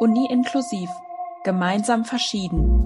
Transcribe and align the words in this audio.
Uni 0.00 0.26
inklusiv. 0.30 0.88
Gemeinsam 1.42 2.04
verschieden. 2.04 2.84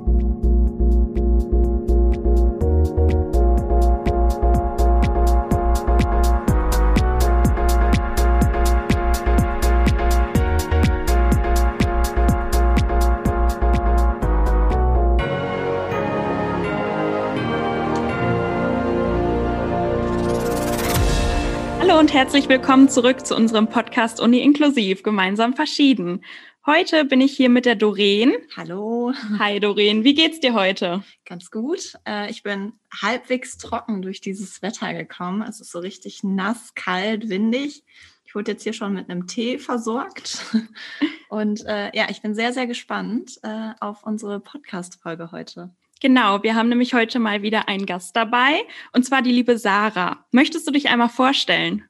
Hallo 21.79 21.99
und 21.99 22.15
herzlich 22.15 22.49
willkommen 22.49 22.89
zurück 22.89 23.27
zu 23.27 23.37
unserem 23.37 23.69
Podcast 23.69 24.19
Uni 24.19 24.39
Inklusiv, 24.39 25.03
gemeinsam 25.03 25.53
verschieden. 25.53 26.23
Heute 26.65 27.05
bin 27.05 27.21
ich 27.21 27.37
hier 27.37 27.49
mit 27.49 27.67
der 27.67 27.75
Doreen. 27.75 28.35
Hallo. 28.57 29.13
Hi 29.41 29.59
Doreen, 29.59 30.05
wie 30.05 30.15
geht's 30.15 30.39
dir 30.39 30.55
heute? 30.55 31.03
Ganz 31.25 31.51
gut. 31.51 31.95
Äh, 32.07 32.31
ich 32.31 32.45
bin 32.45 32.75
halbwegs 33.03 33.59
trocken 33.59 34.01
durch 34.01 34.21
dieses 34.21 34.63
Wetter 34.63 34.95
gekommen. 34.95 35.43
Es 35.43 35.61
ist 35.61 35.73
so 35.73 35.81
richtig 35.81 36.23
nass, 36.23 36.73
kalt, 36.77 37.29
windig. 37.29 37.83
Ich 38.25 38.37
wurde 38.37 38.53
jetzt 38.53 38.63
hier 38.63 38.75
schon 38.75 38.95
mit 38.95 39.11
einem 39.11 39.27
Tee 39.27 39.59
versorgt. 39.59 40.45
Und 41.29 41.67
äh, 41.67 41.91
ja, 41.97 42.07
ich 42.11 42.23
bin 42.23 42.37
sehr, 42.37 42.53
sehr 42.53 42.69
gespannt 42.69 43.41
äh, 43.43 43.71
auf 43.81 44.05
unsere 44.05 44.39
Podcast-Folge 44.39 45.33
heute. 45.33 45.71
Genau, 46.01 46.45
wir 46.45 46.55
haben 46.55 46.69
nämlich 46.69 46.95
heute 46.95 47.19
mal 47.19 47.43
wieder 47.43 47.67
einen 47.67 47.87
Gast 47.87 48.15
dabei, 48.15 48.63
und 48.93 49.05
zwar 49.05 49.23
die 49.23 49.33
liebe 49.33 49.59
Sarah. 49.59 50.25
Möchtest 50.31 50.67
du 50.67 50.71
dich 50.71 50.89
einmal 50.89 51.09
vorstellen? 51.09 51.89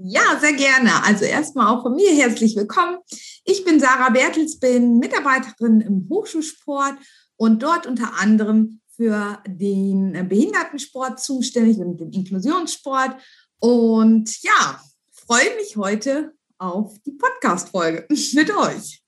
Ja, 0.00 0.38
sehr 0.40 0.54
gerne. 0.54 0.90
Also 1.04 1.24
erstmal 1.24 1.68
auch 1.68 1.82
von 1.82 1.94
mir 1.94 2.10
herzlich 2.10 2.56
willkommen. 2.56 2.98
Ich 3.44 3.64
bin 3.64 3.78
Sarah 3.78 4.10
Bertels, 4.10 4.58
bin 4.58 4.98
Mitarbeiterin 4.98 5.80
im 5.80 6.08
Hochschulsport 6.10 6.94
und 7.36 7.62
dort 7.62 7.86
unter 7.86 8.14
anderem 8.20 8.80
für 8.96 9.42
den 9.46 10.28
Behindertensport 10.28 11.20
zuständig 11.20 11.78
und 11.78 11.98
den 11.98 12.12
Inklusionssport. 12.12 13.16
Und 13.60 14.42
ja, 14.42 14.80
freue 15.12 15.54
mich 15.56 15.76
heute 15.76 16.32
auf 16.58 16.96
die 17.06 17.12
Podcast-Folge 17.12 18.06
mit 18.34 18.56
euch. 18.56 19.02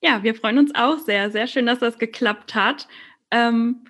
Ja, 0.00 0.22
wir 0.22 0.34
freuen 0.34 0.58
uns 0.58 0.74
auch 0.74 0.98
sehr. 0.98 1.30
Sehr 1.30 1.46
schön, 1.46 1.66
dass 1.66 1.78
das 1.78 1.98
geklappt 1.98 2.54
hat. 2.54 2.86
Ähm, 3.30 3.84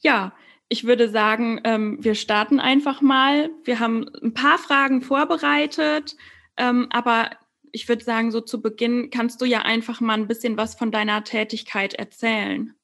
ja, 0.00 0.32
ich 0.72 0.84
würde 0.84 1.10
sagen, 1.10 1.60
ähm, 1.64 1.98
wir 2.00 2.14
starten 2.14 2.58
einfach 2.58 3.02
mal. 3.02 3.50
Wir 3.62 3.78
haben 3.78 4.08
ein 4.22 4.32
paar 4.32 4.56
Fragen 4.56 5.02
vorbereitet, 5.02 6.16
ähm, 6.56 6.86
aber 6.88 7.28
ich 7.72 7.90
würde 7.90 8.02
sagen, 8.02 8.32
so 8.32 8.40
zu 8.40 8.62
Beginn 8.62 9.10
kannst 9.10 9.42
du 9.42 9.44
ja 9.44 9.60
einfach 9.60 10.00
mal 10.00 10.14
ein 10.14 10.28
bisschen 10.28 10.56
was 10.56 10.74
von 10.74 10.90
deiner 10.90 11.24
Tätigkeit 11.24 11.92
erzählen. 11.92 12.74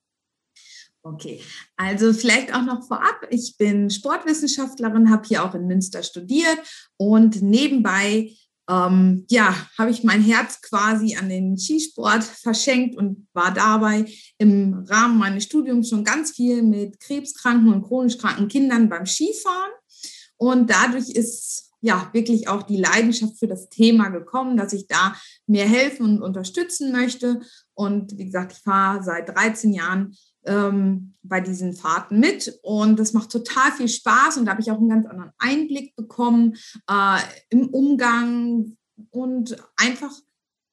Okay, 1.02 1.40
also 1.78 2.12
vielleicht 2.12 2.54
auch 2.54 2.60
noch 2.60 2.86
vorab. 2.86 3.26
Ich 3.30 3.56
bin 3.56 3.88
Sportwissenschaftlerin, 3.88 5.10
habe 5.10 5.26
hier 5.26 5.42
auch 5.42 5.54
in 5.54 5.66
Münster 5.66 6.02
studiert 6.02 6.58
und 6.98 7.40
nebenbei 7.40 8.34
ähm, 8.68 9.24
ja, 9.30 9.54
habe 9.78 9.90
ich 9.90 10.04
mein 10.04 10.22
Herz 10.22 10.60
quasi 10.60 11.16
an 11.16 11.28
den 11.28 11.56
Skisport 11.56 12.22
verschenkt 12.22 12.96
und 12.96 13.26
war 13.32 13.52
dabei 13.52 14.04
im 14.36 14.84
Rahmen 14.88 15.18
meines 15.18 15.44
Studiums 15.44 15.88
schon 15.88 16.04
ganz 16.04 16.32
viel 16.32 16.62
mit 16.62 17.00
krebskranken 17.00 17.72
und 17.72 17.82
chronisch 17.82 18.18
kranken 18.18 18.48
Kindern 18.48 18.88
beim 18.88 19.06
Skifahren. 19.06 19.72
Und 20.36 20.70
dadurch 20.70 21.08
ist 21.08 21.72
ja 21.80 22.10
wirklich 22.12 22.48
auch 22.48 22.62
die 22.62 22.76
Leidenschaft 22.76 23.38
für 23.38 23.46
das 23.46 23.68
Thema 23.68 24.08
gekommen, 24.08 24.56
dass 24.56 24.72
ich 24.72 24.86
da 24.86 25.14
mehr 25.46 25.66
helfen 25.66 26.06
und 26.06 26.22
unterstützen 26.22 26.92
möchte. 26.92 27.40
Und 27.74 28.18
wie 28.18 28.26
gesagt, 28.26 28.52
ich 28.52 28.58
fahre 28.58 29.02
seit 29.02 29.28
13 29.28 29.72
Jahren 29.72 30.14
ähm, 30.48 31.14
bei 31.22 31.40
diesen 31.40 31.74
Fahrten 31.74 32.18
mit. 32.18 32.58
Und 32.62 32.98
das 32.98 33.12
macht 33.12 33.30
total 33.30 33.70
viel 33.72 33.88
Spaß. 33.88 34.36
Und 34.36 34.46
da 34.46 34.52
habe 34.52 34.60
ich 34.60 34.70
auch 34.70 34.78
einen 34.78 34.88
ganz 34.88 35.06
anderen 35.06 35.32
Einblick 35.38 35.94
bekommen 35.94 36.56
äh, 36.90 37.18
im 37.50 37.68
Umgang 37.68 38.76
und 39.10 39.56
einfach, 39.76 40.12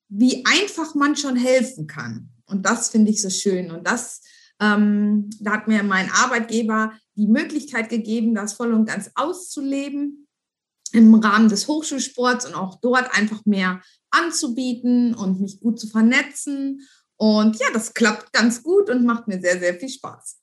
wie 0.10 0.44
einfach 0.46 0.96
man 0.96 1.16
schon 1.16 1.36
helfen 1.36 1.88
kann. 1.88 2.30
Und 2.46 2.66
das 2.66 2.90
finde 2.90 3.12
ich 3.12 3.22
so 3.22 3.30
schön. 3.30 3.72
Und 3.72 3.88
das, 3.88 4.22
ähm, 4.60 5.30
da 5.40 5.54
hat 5.54 5.68
mir 5.68 5.84
mein 5.84 6.10
Arbeitgeber 6.12 6.94
die 7.16 7.28
Möglichkeit 7.28 7.90
gegeben, 7.90 8.36
das 8.36 8.54
voll 8.54 8.74
und 8.74 8.86
ganz 8.86 9.12
auszuleben 9.16 10.28
im 10.92 11.14
Rahmen 11.16 11.50
des 11.50 11.68
Hochschulsports 11.68 12.46
und 12.46 12.56
auch 12.56 12.80
dort 12.80 13.14
einfach 13.18 13.46
mehr 13.46 13.82
anzubieten 14.12 15.14
und 15.14 15.42
mich 15.42 15.60
gut 15.60 15.80
zu 15.80 15.88
vernetzen 15.88 16.88
und 17.18 17.58
ja, 17.60 17.68
das 17.74 17.94
klappt 17.94 18.34
ganz 18.34 18.64
gut 18.64 18.90
und 18.90 19.06
macht 19.06 19.28
mir 19.28 19.40
sehr, 19.40 19.60
sehr 19.60 19.76
viel 19.76 19.90
Spaß. 19.90 20.40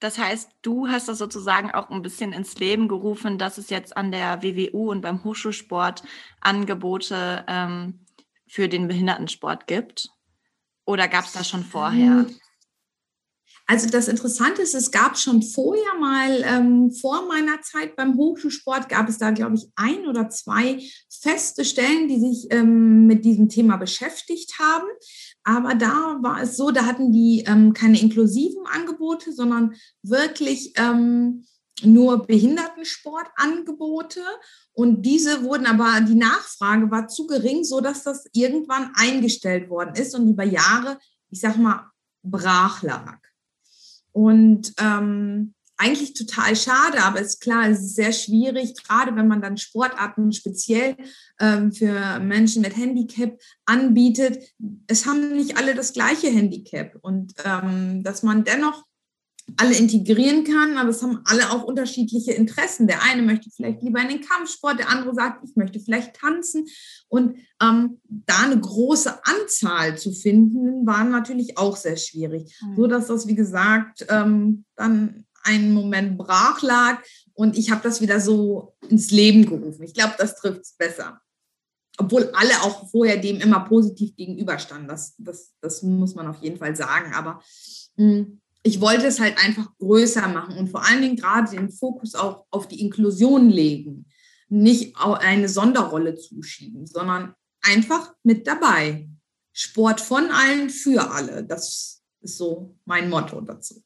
Das 0.00 0.18
heißt, 0.18 0.50
du 0.62 0.88
hast 0.88 1.08
das 1.08 1.18
sozusagen 1.18 1.70
auch 1.70 1.88
ein 1.90 2.02
bisschen 2.02 2.32
ins 2.32 2.56
Leben 2.56 2.88
gerufen, 2.88 3.38
dass 3.38 3.58
es 3.58 3.70
jetzt 3.70 3.96
an 3.96 4.12
der 4.12 4.42
WWU 4.42 4.90
und 4.90 5.00
beim 5.00 5.24
Hochschulsport 5.24 6.02
Angebote 6.40 7.44
ähm, 7.48 8.04
für 8.46 8.68
den 8.68 8.86
Behindertensport 8.86 9.66
gibt? 9.66 10.10
Oder 10.84 11.08
gab 11.08 11.24
es 11.24 11.32
das 11.32 11.48
schon 11.48 11.64
vorher? 11.64 12.26
Hm. 12.26 12.36
Also 13.66 13.88
das 13.88 14.08
Interessante 14.08 14.60
ist, 14.60 14.74
es 14.74 14.90
gab 14.90 15.16
schon 15.18 15.42
vorher 15.42 15.94
mal, 15.98 16.44
ähm, 16.44 16.92
vor 16.92 17.26
meiner 17.26 17.62
Zeit 17.62 17.96
beim 17.96 18.14
Hochschulsport, 18.16 18.90
gab 18.90 19.08
es 19.08 19.16
da, 19.16 19.30
glaube 19.30 19.56
ich, 19.56 19.66
ein 19.74 20.06
oder 20.06 20.28
zwei 20.28 20.82
feste 21.08 21.64
Stellen, 21.64 22.08
die 22.08 22.20
sich 22.20 22.46
ähm, 22.50 23.06
mit 23.06 23.24
diesem 23.24 23.48
Thema 23.48 23.78
beschäftigt 23.78 24.58
haben. 24.58 24.86
Aber 25.44 25.74
da 25.74 26.18
war 26.22 26.42
es 26.42 26.56
so, 26.56 26.70
da 26.70 26.86
hatten 26.86 27.12
die 27.12 27.44
ähm, 27.46 27.74
keine 27.74 28.00
inklusiven 28.00 28.66
Angebote, 28.66 29.32
sondern 29.32 29.74
wirklich 30.02 30.72
ähm, 30.76 31.44
nur 31.82 32.26
Behindertensportangebote. 32.26 34.20
Und 34.72 35.02
diese 35.02 35.44
wurden 35.44 35.66
aber, 35.66 36.00
die 36.00 36.14
Nachfrage 36.14 36.90
war 36.90 37.08
zu 37.08 37.26
gering, 37.26 37.62
so 37.64 37.80
dass 37.80 38.04
das 38.04 38.24
irgendwann 38.32 38.92
eingestellt 38.94 39.68
worden 39.68 39.94
ist 39.94 40.14
und 40.14 40.28
über 40.28 40.44
Jahre, 40.44 40.98
ich 41.30 41.40
sag 41.40 41.58
mal, 41.58 41.90
brach 42.22 42.82
lag. 42.82 43.18
Und 44.12 44.72
ähm, 44.78 45.54
eigentlich 45.84 46.14
total 46.14 46.56
schade, 46.56 47.02
aber 47.02 47.20
ist 47.20 47.40
klar, 47.40 47.68
es 47.68 47.80
ist 47.80 47.96
sehr 47.96 48.12
schwierig, 48.12 48.74
gerade 48.82 49.14
wenn 49.16 49.28
man 49.28 49.42
dann 49.42 49.58
Sportarten 49.58 50.32
speziell 50.32 50.96
ähm, 51.38 51.72
für 51.72 52.18
Menschen 52.20 52.62
mit 52.62 52.76
Handicap 52.76 53.38
anbietet. 53.66 54.42
Es 54.86 55.06
haben 55.06 55.36
nicht 55.36 55.58
alle 55.58 55.74
das 55.74 55.92
gleiche 55.92 56.28
Handicap 56.28 56.96
und 57.02 57.34
ähm, 57.44 58.02
dass 58.02 58.22
man 58.22 58.44
dennoch 58.44 58.84
alle 59.58 59.76
integrieren 59.76 60.44
kann, 60.44 60.78
aber 60.78 60.88
es 60.88 61.02
haben 61.02 61.20
alle 61.26 61.50
auch 61.50 61.64
unterschiedliche 61.64 62.32
Interessen. 62.32 62.86
Der 62.86 63.02
eine 63.02 63.20
möchte 63.20 63.50
vielleicht 63.50 63.82
lieber 63.82 64.00
in 64.00 64.08
den 64.08 64.22
Kampfsport, 64.22 64.78
der 64.78 64.88
andere 64.88 65.14
sagt, 65.14 65.44
ich 65.46 65.54
möchte 65.54 65.80
vielleicht 65.80 66.16
tanzen. 66.16 66.66
Und 67.08 67.36
ähm, 67.60 68.00
da 68.08 68.38
eine 68.44 68.58
große 68.58 69.20
Anzahl 69.22 69.98
zu 69.98 70.12
finden, 70.12 70.86
war 70.86 71.04
natürlich 71.04 71.58
auch 71.58 71.76
sehr 71.76 71.98
schwierig. 71.98 72.58
Mhm. 72.62 72.76
So 72.76 72.86
dass 72.86 73.08
das, 73.08 73.26
wie 73.26 73.34
gesagt, 73.34 74.06
ähm, 74.08 74.64
dann 74.76 75.26
einen 75.44 75.72
Moment 75.72 76.18
brach 76.18 76.62
lag 76.62 77.02
und 77.34 77.56
ich 77.56 77.70
habe 77.70 77.82
das 77.82 78.00
wieder 78.00 78.20
so 78.20 78.74
ins 78.88 79.10
Leben 79.10 79.46
gerufen. 79.46 79.82
Ich 79.82 79.94
glaube, 79.94 80.14
das 80.18 80.36
trifft 80.36 80.62
es 80.62 80.72
besser. 80.72 81.20
Obwohl 81.96 82.30
alle 82.34 82.62
auch 82.62 82.90
vorher 82.90 83.18
dem 83.18 83.40
immer 83.40 83.60
positiv 83.60 84.16
gegenüberstanden. 84.16 84.88
Das, 84.88 85.14
das, 85.18 85.54
das 85.60 85.82
muss 85.82 86.14
man 86.14 86.26
auf 86.26 86.42
jeden 86.42 86.58
Fall 86.58 86.74
sagen. 86.74 87.14
Aber 87.14 87.40
mh, 87.96 88.16
hm, 88.16 88.40
ich 88.64 88.80
wollte 88.80 89.06
es 89.06 89.20
halt 89.20 89.36
einfach 89.38 89.76
größer 89.78 90.26
machen 90.28 90.56
und 90.56 90.70
vor 90.70 90.84
allen 90.84 91.02
Dingen 91.02 91.16
gerade 91.16 91.50
den 91.50 91.70
Fokus 91.70 92.14
auch 92.14 92.46
auf 92.50 92.66
die 92.66 92.80
Inklusion 92.80 93.50
legen. 93.50 94.06
Nicht 94.48 94.96
eine 94.96 95.48
Sonderrolle 95.48 96.16
zuschieben, 96.16 96.86
sondern 96.86 97.34
einfach 97.62 98.14
mit 98.22 98.46
dabei. 98.46 99.08
Sport 99.52 100.00
von 100.00 100.30
allen 100.30 100.70
für 100.70 101.10
alle. 101.10 101.44
Das 101.44 102.02
ist 102.20 102.38
so 102.38 102.74
mein 102.86 103.10
Motto 103.10 103.40
dazu. 103.40 103.82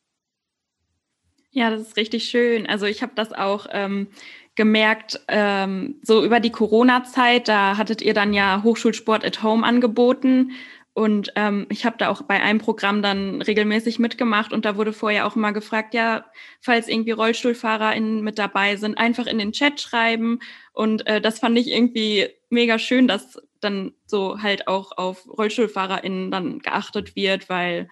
Ja, 1.51 1.71
das 1.71 1.81
ist 1.83 1.97
richtig 1.97 2.25
schön. 2.25 2.67
Also 2.67 2.87
ich 2.87 3.03
habe 3.03 3.13
das 3.15 3.33
auch 3.33 3.67
ähm, 3.73 4.09
gemerkt, 4.55 5.21
ähm, 5.29 5.97
so 6.03 6.25
über 6.25 6.41
die 6.41 6.51
Corona-Zeit, 6.51 7.49
da 7.49 7.77
hattet 7.77 8.03
ihr 8.03 8.15
dann 8.15 8.33
ja 8.35 8.63
Hochschulsport 8.63 9.25
at 9.25 9.43
Home 9.43 9.65
angeboten. 9.67 10.53
Und 10.93 11.33
ähm, 11.37 11.67
ich 11.71 11.87
habe 11.87 11.97
da 11.97 12.09
auch 12.09 12.23
bei 12.23 12.43
einem 12.43 12.59
Programm 12.59 13.03
dann 13.03 13.41
regelmäßig 13.41 14.01
mitgemacht 14.01 14.53
und 14.53 14.65
da 14.65 14.77
wurde 14.77 14.93
vorher 14.93 15.27
auch 15.27 15.37
immer 15.37 15.53
gefragt, 15.53 15.95
ja, 15.95 16.25
falls 16.61 16.89
irgendwie 16.89 17.13
RollstuhlfahrerInnen 17.13 18.21
mit 18.23 18.37
dabei 18.39 18.75
sind, 18.77 18.99
einfach 18.99 19.27
in 19.27 19.39
den 19.39 19.53
Chat 19.53 19.81
schreiben. 19.81 20.41
Und 20.73 21.07
äh, 21.07 21.21
das 21.21 21.39
fand 21.39 21.57
ich 21.57 21.69
irgendwie 21.69 22.29
mega 22.51 22.81
schön, 22.81 23.07
dass 23.07 23.41
dann 23.61 23.93
so 24.07 24.43
halt 24.43 24.67
auch 24.67 24.91
auf 24.99 25.25
RollstuhlfahrerInnen 25.29 26.33
dann 26.33 26.59
geachtet 26.59 27.15
wird, 27.15 27.49
weil 27.49 27.89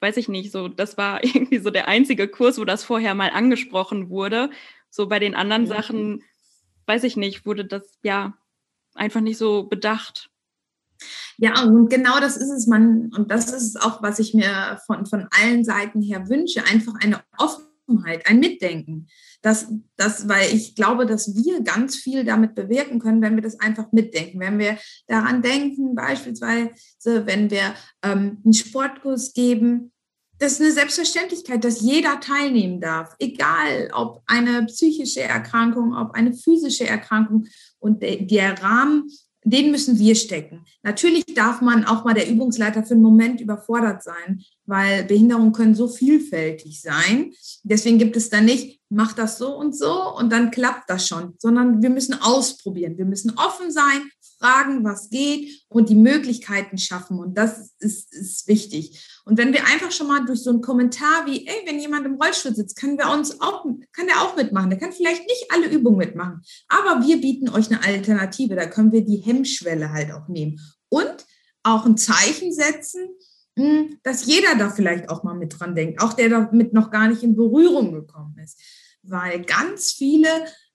weiß 0.00 0.16
ich 0.16 0.28
nicht, 0.28 0.52
so, 0.52 0.68
das 0.68 0.96
war 0.96 1.24
irgendwie 1.24 1.58
so 1.58 1.70
der 1.70 1.88
einzige 1.88 2.28
Kurs, 2.28 2.58
wo 2.58 2.64
das 2.64 2.84
vorher 2.84 3.14
mal 3.14 3.30
angesprochen 3.30 4.10
wurde. 4.10 4.50
So 4.90 5.08
bei 5.08 5.18
den 5.18 5.34
anderen 5.34 5.66
ja. 5.66 5.76
Sachen, 5.76 6.22
weiß 6.86 7.04
ich 7.04 7.16
nicht, 7.16 7.46
wurde 7.46 7.64
das 7.64 7.98
ja 8.02 8.34
einfach 8.94 9.20
nicht 9.20 9.38
so 9.38 9.64
bedacht. 9.64 10.30
Ja, 11.38 11.62
und 11.62 11.90
genau 11.90 12.18
das 12.20 12.36
ist 12.36 12.50
es, 12.50 12.66
man, 12.66 13.10
und 13.14 13.30
das 13.30 13.52
ist 13.52 13.82
auch, 13.82 14.02
was 14.02 14.18
ich 14.18 14.32
mir 14.32 14.80
von, 14.86 15.04
von 15.04 15.28
allen 15.30 15.64
Seiten 15.64 16.00
her 16.00 16.28
wünsche, 16.28 16.64
einfach 16.64 16.94
eine 17.00 17.22
Offenheit, 17.36 18.26
ein 18.26 18.40
Mitdenken. 18.40 19.08
Das, 19.46 19.68
das, 19.94 20.28
weil 20.28 20.52
ich 20.52 20.74
glaube, 20.74 21.06
dass 21.06 21.36
wir 21.36 21.60
ganz 21.60 21.94
viel 21.94 22.24
damit 22.24 22.56
bewirken 22.56 22.98
können, 22.98 23.22
wenn 23.22 23.36
wir 23.36 23.44
das 23.44 23.60
einfach 23.60 23.92
mitdenken. 23.92 24.40
Wenn 24.40 24.58
wir 24.58 24.76
daran 25.06 25.40
denken, 25.40 25.94
beispielsweise, 25.94 26.72
wenn 27.04 27.48
wir 27.48 27.76
ähm, 28.02 28.38
einen 28.42 28.54
Sportkurs 28.54 29.34
geben, 29.34 29.92
das 30.40 30.54
ist 30.54 30.62
eine 30.62 30.72
Selbstverständlichkeit, 30.72 31.62
dass 31.62 31.80
jeder 31.80 32.18
teilnehmen 32.18 32.80
darf, 32.80 33.14
egal 33.20 33.88
ob 33.94 34.20
eine 34.26 34.66
psychische 34.66 35.22
Erkrankung, 35.22 35.94
ob 35.96 36.16
eine 36.16 36.34
physische 36.34 36.88
Erkrankung. 36.88 37.46
Und 37.78 38.02
der 38.02 38.60
Rahmen 38.60 39.08
den 39.46 39.70
müssen 39.70 39.98
wir 39.98 40.16
stecken. 40.16 40.64
Natürlich 40.82 41.24
darf 41.26 41.60
man 41.60 41.84
auch 41.84 42.04
mal 42.04 42.14
der 42.14 42.28
Übungsleiter 42.28 42.82
für 42.82 42.94
einen 42.94 43.02
Moment 43.02 43.40
überfordert 43.40 44.02
sein, 44.02 44.42
weil 44.64 45.04
Behinderungen 45.04 45.52
können 45.52 45.76
so 45.76 45.86
vielfältig 45.86 46.82
sein. 46.82 47.32
Deswegen 47.62 47.98
gibt 47.98 48.16
es 48.16 48.28
da 48.28 48.40
nicht, 48.40 48.80
mach 48.88 49.12
das 49.12 49.38
so 49.38 49.56
und 49.56 49.76
so 49.76 50.16
und 50.16 50.32
dann 50.32 50.50
klappt 50.50 50.90
das 50.90 51.06
schon, 51.06 51.34
sondern 51.38 51.80
wir 51.80 51.90
müssen 51.90 52.20
ausprobieren. 52.20 52.98
Wir 52.98 53.04
müssen 53.04 53.34
offen 53.36 53.70
sein, 53.70 54.10
fragen, 54.38 54.84
was 54.84 55.10
geht 55.10 55.64
und 55.68 55.88
die 55.88 55.94
Möglichkeiten 55.94 56.78
schaffen. 56.78 57.18
Und 57.18 57.36
das 57.36 57.74
ist, 57.78 58.14
ist 58.14 58.48
wichtig. 58.48 59.20
Und 59.24 59.38
wenn 59.38 59.52
wir 59.52 59.66
einfach 59.66 59.90
schon 59.90 60.06
mal 60.06 60.24
durch 60.24 60.42
so 60.42 60.50
einen 60.50 60.60
Kommentar 60.60 61.26
wie, 61.26 61.46
ey, 61.46 61.62
wenn 61.66 61.80
jemand 61.80 62.06
im 62.06 62.14
Rollstuhl 62.14 62.54
sitzt, 62.54 62.76
können 62.76 62.98
wir 62.98 63.10
uns 63.10 63.40
auch, 63.40 63.64
kann 63.92 64.06
der 64.06 64.22
auch 64.22 64.36
mitmachen. 64.36 64.70
Der 64.70 64.78
kann 64.78 64.92
vielleicht 64.92 65.22
nicht 65.22 65.46
alle 65.50 65.68
Übungen 65.68 65.98
mitmachen, 65.98 66.42
aber 66.68 67.06
wir 67.06 67.20
bieten 67.20 67.48
euch 67.48 67.70
eine 67.70 67.82
Alternative. 67.82 68.54
Da 68.54 68.66
können 68.66 68.92
wir 68.92 69.04
die 69.04 69.18
Hemmschwelle 69.18 69.92
halt 69.92 70.12
auch 70.12 70.28
nehmen. 70.28 70.60
Und 70.88 71.26
auch 71.62 71.84
ein 71.84 71.96
Zeichen 71.96 72.52
setzen, 72.52 73.08
hm, 73.58 73.98
dass 74.02 74.26
jeder 74.26 74.54
da 74.56 74.70
vielleicht 74.70 75.08
auch 75.08 75.24
mal 75.24 75.34
mit 75.34 75.58
dran 75.58 75.74
denkt, 75.74 76.02
auch 76.02 76.12
der 76.12 76.28
damit 76.28 76.72
noch 76.72 76.90
gar 76.90 77.08
nicht 77.08 77.22
in 77.22 77.36
Berührung 77.36 77.92
gekommen 77.92 78.36
ist. 78.42 78.60
Weil 79.02 79.42
ganz 79.42 79.92
viele 79.92 80.28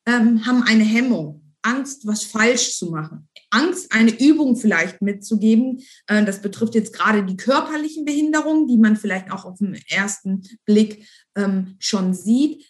ähm, 0.06 0.46
haben 0.46 0.64
eine 0.64 0.84
Hemmung, 0.84 1.41
Angst, 1.64 2.08
was 2.08 2.24
falsch 2.24 2.78
zu 2.78 2.92
machen. 2.92 3.30
Angst, 3.50 3.92
eine 3.92 4.12
Übung 4.20 4.56
vielleicht 4.56 5.02
mitzugeben. 5.02 5.82
Äh, 6.08 6.26
das 6.26 6.42
betrifft 6.42 6.76
jetzt 6.76 6.94
gerade 6.94 7.24
die 7.26 7.38
körperlichen 7.38 8.06
Behinderungen, 8.06 8.68
die 8.68 8.78
man 8.78 8.96
vielleicht 8.96 9.32
auch 9.32 9.46
auf 9.46 9.60
den 9.60 9.80
ersten 9.88 10.44
Blick 10.66 11.08
ähm, 11.36 11.76
schon 11.80 12.14
sieht. 12.14 12.66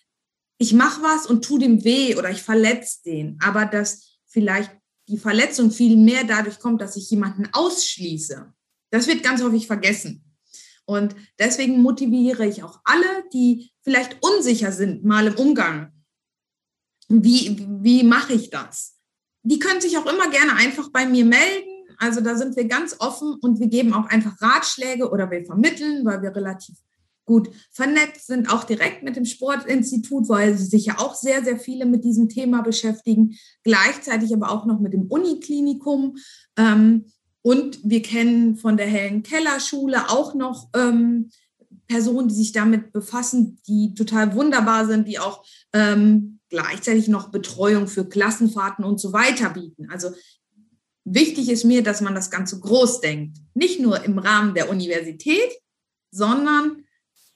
Ich 0.58 0.74
mache 0.74 1.02
was 1.02 1.26
und 1.26 1.44
tu 1.44 1.58
dem 1.58 1.84
weh 1.84 2.16
oder 2.16 2.30
ich 2.30 2.44
verletze 2.44 3.00
den, 3.06 3.38
aber 3.42 3.66
dass 3.66 4.20
vielleicht 4.28 4.72
die 5.08 5.18
Verletzung 5.18 5.72
viel 5.72 5.98
mehr 5.98 6.24
dadurch 6.24 6.60
kommt, 6.60 6.82
dass 6.82 6.96
ich 6.96 7.10
jemanden 7.10 7.48
ausschließe. 7.52 8.54
Das 8.92 9.08
wird 9.08 9.24
ganz 9.24 9.42
häufig 9.42 9.68
vergessen. 9.68 10.24
Und 10.86 11.16
deswegen 11.40 11.82
motiviere 11.82 12.46
ich 12.46 12.64
auch 12.64 12.80
alle, 12.84 13.24
die 13.34 13.72
vielleicht 13.82 14.18
unsicher 14.22 14.72
sind, 14.72 15.04
mal 15.04 15.28
im 15.28 15.36
Umgang. 15.36 15.92
Wie, 17.12 17.66
wie 17.82 18.04
mache 18.04 18.34
ich 18.34 18.50
das? 18.50 19.02
die 19.44 19.60
können 19.60 19.82
sich 19.82 19.98
auch 19.98 20.06
immer 20.06 20.30
gerne 20.30 20.56
einfach 20.56 20.90
bei 20.90 21.06
mir 21.06 21.26
melden. 21.26 21.70
Also 21.98 22.22
da 22.22 22.36
sind 22.36 22.56
wir 22.56 22.66
ganz 22.66 22.96
offen 23.00 23.36
und 23.42 23.60
wir 23.60 23.68
geben 23.68 23.94
auch 23.94 24.06
einfach 24.06 24.42
Ratschläge 24.42 25.10
oder 25.10 25.30
wir 25.30 25.46
vermitteln, 25.46 26.06
weil 26.06 26.22
wir 26.22 26.36
relativ 26.36 26.76
gut 27.26 27.50
vernetzt 27.72 28.28
sind, 28.28 28.52
auch 28.52 28.64
direkt 28.64 29.04
mit 29.04 29.16
dem 29.16 29.26
Sportinstitut, 29.26 30.28
weil 30.28 30.58
sich 30.58 30.88
ja 30.88 30.98
auch 30.98 31.14
sehr, 31.16 31.44
sehr 31.44 31.58
viele 31.58 31.86
mit 31.86 32.04
diesem 32.04 32.28
Thema 32.30 32.62
beschäftigen, 32.62 33.38
gleichzeitig 33.64 34.34
aber 34.34 34.52
auch 34.52 34.66
noch 34.66 34.80
mit 34.80 34.94
dem 34.94 35.04
Uniklinikum. 35.04 36.18
Ähm, 36.58 37.06
und 37.44 37.80
wir 37.84 38.02
kennen 38.02 38.56
von 38.56 38.78
der 38.78 38.88
Hellen 38.88 39.24
Keller 39.24 39.60
Schule 39.60 40.10
auch 40.10 40.34
noch 40.34 40.70
ähm, 40.76 41.30
Personen, 41.88 42.28
die 42.28 42.36
sich 42.36 42.52
damit 42.52 42.92
befassen, 42.92 43.60
die 43.68 43.94
total 43.94 44.36
wunderbar 44.36 44.88
sind, 44.88 45.08
die 45.08 45.20
auch 45.20 45.44
ähm, 45.74 46.41
gleichzeitig 46.52 47.08
noch 47.08 47.30
Betreuung 47.30 47.88
für 47.88 48.08
Klassenfahrten 48.08 48.86
und 48.86 49.00
so 49.00 49.14
weiter 49.14 49.50
bieten. 49.50 49.90
Also 49.90 50.12
wichtig 51.04 51.50
ist 51.50 51.64
mir, 51.64 51.82
dass 51.82 52.02
man 52.02 52.14
das 52.14 52.30
Ganze 52.30 52.60
groß 52.60 53.02
denkt. 53.02 53.38
Nicht 53.56 53.80
nur 53.80 54.04
im 54.04 54.20
Rahmen 54.20 54.54
der 54.54 54.70
Universität, 54.70 55.52
sondern 56.12 56.84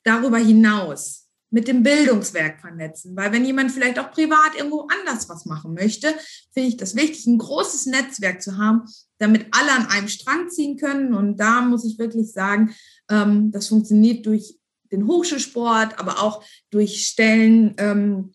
darüber 0.04 0.38
hinaus 0.38 1.26
mit 1.50 1.70
dem 1.70 1.84
Bildungswerk 1.84 2.60
vernetzen. 2.60 3.16
Weil 3.16 3.32
wenn 3.32 3.46
jemand 3.46 3.72
vielleicht 3.72 3.98
auch 3.98 4.12
privat 4.12 4.56
irgendwo 4.58 4.88
anders 5.02 5.30
was 5.30 5.46
machen 5.46 5.74
möchte, 5.74 6.14
finde 6.54 6.70
ich 6.70 6.78
das 6.78 6.96
wichtig, 6.96 7.26
ein 7.28 7.38
großes 7.38 7.86
Netzwerk 7.86 8.42
zu 8.42 8.58
haben, 8.58 8.82
damit 9.20 9.48
alle 9.52 9.72
an 9.72 9.88
einem 9.88 10.10
Strang 10.10 10.50
ziehen 10.50 10.76
können. 10.78 11.14
Und 11.14 11.38
da 11.38 11.62
muss 11.62 11.86
ich 11.86 11.98
wirklich 11.98 12.34
sagen, 12.34 12.76
ähm, 13.10 13.52
das 13.52 13.70
funktioniert 13.70 14.26
durch 14.26 14.60
den 14.92 15.08
Hochschulsport, 15.08 15.98
aber 15.98 16.22
auch 16.22 16.44
durch 16.72 17.08
Stellen, 17.08 17.74
ähm, 17.78 18.34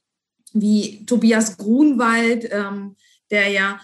wie 0.53 1.05
Tobias 1.07 1.57
Grunwald, 1.57 2.49
ähm, 2.51 2.97
der 3.31 3.49
ja 3.49 3.81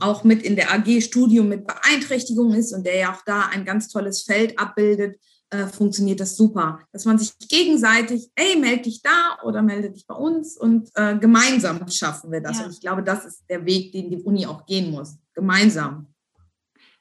auch 0.00 0.24
mit 0.24 0.42
in 0.42 0.56
der 0.56 0.72
AG 0.72 1.02
Studium 1.02 1.48
mit 1.48 1.66
Beeinträchtigung 1.66 2.54
ist 2.54 2.72
und 2.72 2.86
der 2.86 2.96
ja 2.96 3.12
auch 3.12 3.22
da 3.26 3.48
ein 3.52 3.64
ganz 3.64 3.88
tolles 3.88 4.22
Feld 4.22 4.58
abbildet, 4.58 5.20
äh, 5.50 5.66
funktioniert 5.66 6.18
das 6.20 6.36
super. 6.36 6.80
Dass 6.92 7.04
man 7.04 7.18
sich 7.18 7.32
gegenseitig, 7.48 8.30
ey, 8.34 8.56
melde 8.56 8.84
dich 8.84 9.02
da 9.02 9.38
oder 9.44 9.62
melde 9.62 9.90
dich 9.90 10.06
bei 10.06 10.14
uns 10.14 10.56
und 10.56 10.90
äh, 10.94 11.16
gemeinsam 11.18 11.86
schaffen 11.88 12.32
wir 12.32 12.40
das. 12.40 12.58
Ja. 12.58 12.64
Und 12.64 12.72
ich 12.72 12.80
glaube, 12.80 13.02
das 13.02 13.24
ist 13.24 13.44
der 13.48 13.64
Weg, 13.64 13.92
den 13.92 14.10
die 14.10 14.22
Uni 14.22 14.46
auch 14.46 14.66
gehen 14.66 14.90
muss. 14.90 15.16
Gemeinsam. 15.34 16.06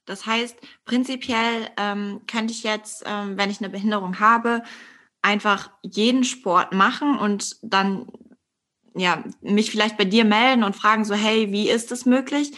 Das 0.06 0.26
heißt, 0.26 0.56
prinzipiell 0.86 1.70
ähm, 1.78 2.22
könnte 2.28 2.54
ich 2.54 2.64
jetzt, 2.64 3.04
ähm, 3.08 3.38
wenn 3.38 3.50
ich 3.50 3.60
eine 3.60 3.70
Behinderung 3.70 4.20
habe, 4.20 4.62
einfach 5.24 5.72
jeden 5.82 6.24
Sport 6.24 6.74
machen 6.74 7.18
und 7.18 7.58
dann 7.64 8.06
ja, 8.96 9.24
mich 9.42 9.72
vielleicht 9.72 9.98
bei 9.98 10.06
dir 10.06 10.26
melden 10.26 10.64
und 10.64 10.76
fragen 10.76 11.06
so, 11.06 11.14
hey, 11.14 11.52
wie 11.52 11.70
ist 11.70 11.92
es 11.92 12.06
möglich? 12.06 12.52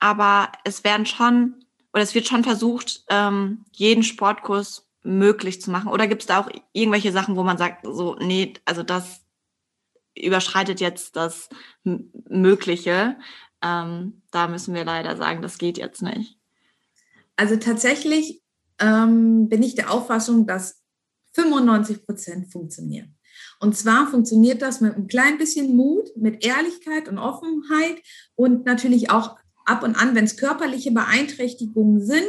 Aber 0.00 0.50
es 0.64 0.84
werden 0.84 1.06
schon, 1.06 1.64
oder 1.92 2.02
es 2.02 2.14
wird 2.14 2.26
schon 2.26 2.44
versucht, 2.44 3.04
ähm, 3.08 3.64
jeden 3.72 4.02
Sportkurs 4.02 4.88
möglich 5.02 5.60
zu 5.60 5.70
machen. 5.70 5.88
Oder 5.88 6.06
gibt 6.06 6.22
es 6.22 6.26
da 6.26 6.40
auch 6.40 6.48
irgendwelche 6.72 7.12
Sachen, 7.12 7.36
wo 7.36 7.42
man 7.42 7.58
sagt, 7.58 7.84
so, 7.84 8.16
nee, 8.16 8.54
also 8.64 8.82
das 8.82 9.20
überschreitet 10.16 10.80
jetzt 10.80 11.16
das 11.16 11.48
Mögliche. 11.84 13.16
Ähm, 13.62 14.22
da 14.30 14.48
müssen 14.48 14.74
wir 14.74 14.84
leider 14.84 15.16
sagen, 15.16 15.42
das 15.42 15.58
geht 15.58 15.78
jetzt 15.78 16.02
nicht. 16.02 16.38
Also 17.36 17.56
tatsächlich 17.56 18.42
ähm, 18.78 19.48
bin 19.48 19.62
ich 19.62 19.74
der 19.74 19.90
Auffassung, 19.90 20.46
dass 20.46 20.82
95 21.32 22.04
Prozent 22.04 22.52
funktionieren. 22.52 23.16
Und 23.62 23.76
zwar 23.76 24.08
funktioniert 24.08 24.60
das 24.60 24.80
mit 24.80 24.96
ein 24.96 25.06
klein 25.06 25.38
bisschen 25.38 25.76
Mut, 25.76 26.16
mit 26.16 26.44
Ehrlichkeit 26.44 27.08
und 27.08 27.18
Offenheit 27.18 28.02
und 28.34 28.66
natürlich 28.66 29.12
auch 29.12 29.36
ab 29.64 29.84
und 29.84 29.94
an, 29.94 30.16
wenn 30.16 30.24
es 30.24 30.36
körperliche 30.36 30.90
Beeinträchtigungen 30.90 32.04
sind, 32.04 32.26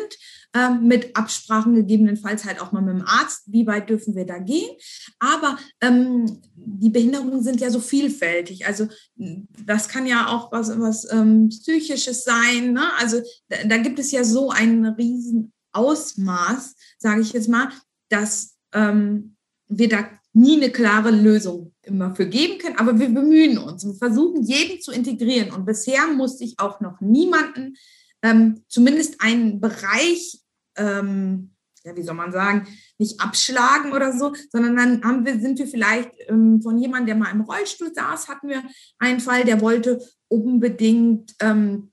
äh, 0.54 0.70
mit 0.70 1.18
Absprachen 1.18 1.74
gegebenenfalls 1.74 2.46
halt 2.46 2.62
auch 2.62 2.72
mal 2.72 2.82
mit 2.82 2.94
dem 2.94 3.08
Arzt, 3.08 3.46
wie 3.48 3.66
weit 3.66 3.90
dürfen 3.90 4.14
wir 4.14 4.28
da 4.28 4.38
gehen. 4.38 4.78
Aber 5.18 5.58
ähm, 5.82 6.40
die 6.56 6.92
Behinderungen 6.92 7.42
sind 7.42 7.60
ja 7.62 7.72
so 7.72 7.80
vielfältig. 7.80 8.68
Also 8.68 8.88
das 9.16 9.90
kann 9.90 10.06
ja 10.06 10.28
auch 10.28 10.52
was, 10.52 10.80
was 10.80 11.12
ähm, 11.12 11.50
Psychisches 11.50 12.26
sein. 12.26 12.74
Ne? 12.74 12.86
Also 13.00 13.24
da, 13.50 13.58
da, 13.66 13.78
gibt 13.78 13.98
es 13.98 14.12
ja 14.12 14.24
so 14.24 14.52
ein 14.52 14.86
riesen 14.86 15.52
Ausmaß, 15.72 16.76
sage 17.00 17.22
ich 17.22 17.34
jetzt 17.34 17.50
mal, 17.50 17.70
dass 18.10 18.54
ähm, 18.74 19.36
wir 19.68 19.90
da 19.90 20.08
nie 20.34 20.58
eine 20.58 20.72
klare 20.72 21.12
Lösung 21.12 21.74
immer 21.84 22.16
für 22.16 22.28
geben 22.28 22.58
können, 22.60 22.78
aber 22.78 23.00
wir 23.00 23.10
bemühen 23.10 23.58
uns 23.58 23.84
und 23.84 23.98
versuchen, 23.98 24.44
jeden 24.44 24.82
zu 24.82 24.92
integrieren. 24.92 25.54
Und 25.54 25.66
bisher 25.66 26.08
musste 26.08 26.44
ich 26.44 26.60
auch 26.60 26.82
noch 26.82 27.00
niemanden, 27.02 27.76
ähm, 28.22 28.64
zumindest 28.68 29.22
einen 29.22 29.60
Bereich, 29.60 30.40
ähm, 30.78 31.52
ja, 31.84 31.96
wie 31.96 32.04
soll 32.04 32.16
man 32.16 32.32
sagen, 32.32 32.68
nicht 32.98 33.20
abschlagen 33.20 33.92
oder 33.92 34.18
so, 34.18 34.34
sondern 34.50 34.76
dann 34.76 35.04
haben 35.04 35.26
wir, 35.26 35.40
sind 35.40 35.60
wir 35.60 35.68
vielleicht 35.68 36.12
ähm, 36.28 36.62
von 36.62 36.80
jemandem, 36.80 37.08
der 37.08 37.16
mal 37.16 37.32
im 37.32 37.42
Rollstuhl 37.42 37.94
saß, 37.94 38.30
hatten 38.30 38.48
wir 38.48 38.64
einen 39.00 39.20
Fall, 39.20 39.44
der 39.44 39.62
wollte 39.62 40.02
unbedingt 40.30 41.36
ähm, 41.42 41.93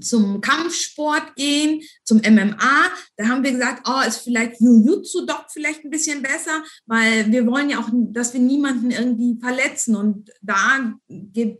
zum 0.00 0.40
Kampfsport 0.40 1.34
gehen, 1.36 1.82
zum 2.04 2.18
MMA. 2.18 2.90
Da 3.16 3.28
haben 3.28 3.42
wir 3.42 3.52
gesagt, 3.52 3.88
oh, 3.88 4.06
ist 4.06 4.18
vielleicht 4.18 4.60
Jiu-Jitsu 4.60 5.26
doch 5.26 5.46
vielleicht 5.50 5.84
ein 5.84 5.90
bisschen 5.90 6.22
besser, 6.22 6.62
weil 6.86 7.30
wir 7.32 7.46
wollen 7.46 7.70
ja 7.70 7.80
auch, 7.80 7.88
dass 7.92 8.32
wir 8.32 8.40
niemanden 8.40 8.90
irgendwie 8.90 9.38
verletzen. 9.40 9.96
Und 9.96 10.30
da 10.42 10.92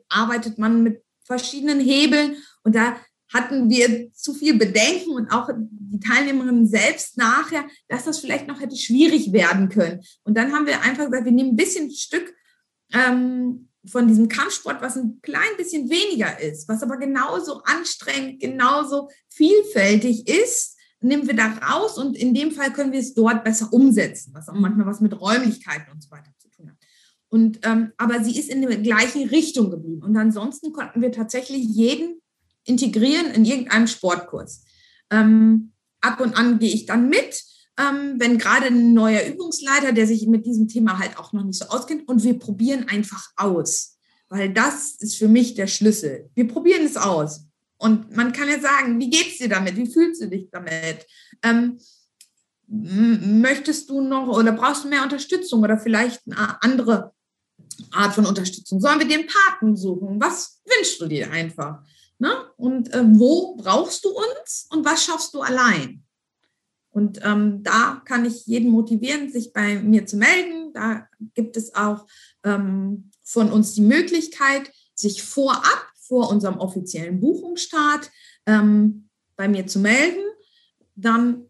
arbeitet 0.09 0.59
man 0.59 0.83
mit 0.83 1.03
verschiedenen 1.25 1.81
Hebeln. 1.81 2.37
Und 2.63 2.75
da 2.75 2.97
hatten 3.33 3.71
wir 3.71 4.13
zu 4.13 4.35
viel 4.35 4.59
Bedenken 4.59 5.11
und 5.11 5.31
auch 5.33 5.49
die 5.57 6.01
Teilnehmerinnen 6.01 6.67
selbst 6.67 7.17
nachher, 7.17 7.65
dass 7.89 8.05
das 8.05 8.19
vielleicht 8.19 8.49
noch 8.49 8.61
hätte 8.61 8.77
schwierig 8.77 9.33
werden 9.33 9.69
können. 9.69 10.01
Und 10.25 10.37
dann 10.37 10.53
haben 10.53 10.67
wir 10.67 10.83
einfach 10.83 11.07
gesagt, 11.07 11.25
wir 11.25 11.33
nehmen 11.33 11.51
ein 11.51 11.57
bisschen 11.57 11.91
Stück 11.93 12.35
ähm, 12.93 13.70
von 13.87 14.09
diesem 14.09 14.29
Kampfsport, 14.29 14.83
was 14.83 14.97
ein 14.97 15.21
klein 15.23 15.57
bisschen 15.57 15.89
weniger 15.89 16.39
ist, 16.41 16.69
was 16.69 16.83
aber 16.83 16.99
genauso 16.99 17.63
anstrengend, 17.65 18.41
genauso 18.41 19.09
vielfältig 19.29 20.29
ist, 20.29 20.77
nehmen 21.01 21.27
wir 21.27 21.35
da 21.35 21.47
raus 21.47 21.97
und 21.97 22.17
in 22.17 22.35
dem 22.35 22.53
Fall 22.53 22.73
können 22.73 22.93
wir 22.93 23.01
es 23.01 23.15
dort 23.15 23.43
besser 23.43 23.73
umsetzen, 23.73 24.35
was 24.35 24.49
auch 24.49 24.55
manchmal 24.55 24.87
was 24.87 25.01
mit 25.01 25.19
Räumlichkeiten 25.19 25.91
und 25.93 26.03
so 26.03 26.11
weiter 26.11 26.31
zu 26.39 26.51
tun 26.51 26.71
hat. 26.71 26.77
Und, 27.29 27.61
ähm, 27.63 27.93
aber 27.97 28.23
sie 28.23 28.39
ist 28.39 28.51
in 28.51 28.63
der 28.63 28.77
gleichen 28.77 29.29
Richtung 29.29 29.71
geblieben. 29.71 30.03
Und 30.03 30.17
ansonsten 30.17 30.73
konnten 30.73 31.01
wir 31.01 31.13
tatsächlich 31.13 31.65
jeden 31.65 32.21
integrieren 32.65 33.33
in 33.33 33.45
irgendeinem 33.45 33.87
Sportkurs. 33.87 34.65
Ähm, 35.11 35.73
ab 36.01 36.21
und 36.21 36.37
an 36.37 36.59
gehe 36.59 36.75
ich 36.75 36.87
dann 36.87 37.09
mit, 37.09 37.43
ähm, 37.79 38.17
wenn 38.19 38.39
gerade 38.39 38.67
ein 38.67 38.93
neuer 38.93 39.25
Übungsleiter, 39.25 39.93
der 39.93 40.07
sich 40.07 40.27
mit 40.27 40.47
diesem 40.47 40.69
Thema 40.69 40.99
halt 40.99 41.19
auch 41.19 41.33
noch 41.33 41.45
nicht 41.45 41.59
so 41.59 41.67
auskennt, 41.67 42.09
und 42.09 42.23
wir 42.23 42.39
probieren 42.39 42.89
einfach 42.89 43.31
aus, 43.37 43.97
weil 44.29 44.53
das 44.53 44.93
ist 44.99 45.17
für 45.17 45.29
mich 45.29 45.55
der 45.55 45.67
Schlüssel. 45.67 46.31
Wir 46.35 46.47
probieren 46.47 46.85
es 46.85 46.97
aus. 46.97 47.45
Und 47.79 48.15
man 48.15 48.33
kann 48.33 48.49
ja 48.49 48.61
sagen, 48.61 49.01
wie 49.01 49.09
geht's 49.09 49.39
dir 49.39 49.49
damit? 49.49 49.77
Wie 49.77 49.91
fühlst 49.91 50.21
du 50.21 50.29
dich 50.29 50.49
damit? 50.51 51.07
Ähm, 51.43 51.79
möchtest 52.67 53.89
du 53.91 54.01
noch 54.01 54.29
oder 54.29 54.53
brauchst 54.53 54.85
du 54.85 54.89
mehr 54.89 55.03
Unterstützung 55.03 55.63
oder 55.63 55.79
vielleicht 55.79 56.21
eine 56.27 56.63
andere 56.63 57.13
Art 57.91 58.15
von 58.15 58.27
Unterstützung? 58.27 58.81
Sollen 58.81 59.01
wir 59.01 59.09
dir 59.09 59.19
einen 59.19 59.29
Paten 59.29 59.77
suchen? 59.77 60.21
Was 60.21 60.61
wünschst 60.67 61.01
du 61.01 61.07
dir 61.07 61.31
einfach? 61.31 61.81
Ne? 62.19 62.31
Und 62.57 62.93
äh, 62.93 63.03
wo 63.03 63.57
brauchst 63.57 64.05
du 64.05 64.11
uns 64.11 64.69
und 64.71 64.85
was 64.85 65.05
schaffst 65.05 65.33
du 65.35 65.41
allein? 65.41 66.05
Und 66.91 67.21
ähm, 67.23 67.63
da 67.63 68.03
kann 68.05 68.25
ich 68.25 68.47
jeden 68.47 68.71
motivieren, 68.71 69.31
sich 69.31 69.53
bei 69.53 69.81
mir 69.81 70.07
zu 70.07 70.17
melden. 70.17 70.73
Da 70.73 71.07
gibt 71.35 71.57
es 71.57 71.75
auch 71.75 72.07
ähm, 72.45 73.11
von 73.23 73.53
uns 73.53 73.75
die 73.75 73.83
Möglichkeit, 73.83 74.73
sich 74.95 75.23
vorab, 75.23 75.87
vor 75.95 76.31
unserem 76.31 76.59
offiziellen 76.59 77.21
Buchungsstart, 77.21 78.11
ähm, 78.47 79.09
bei 79.37 79.49
mir 79.49 79.67
zu 79.67 79.79
melden. 79.79 80.21
Dann 80.97 81.47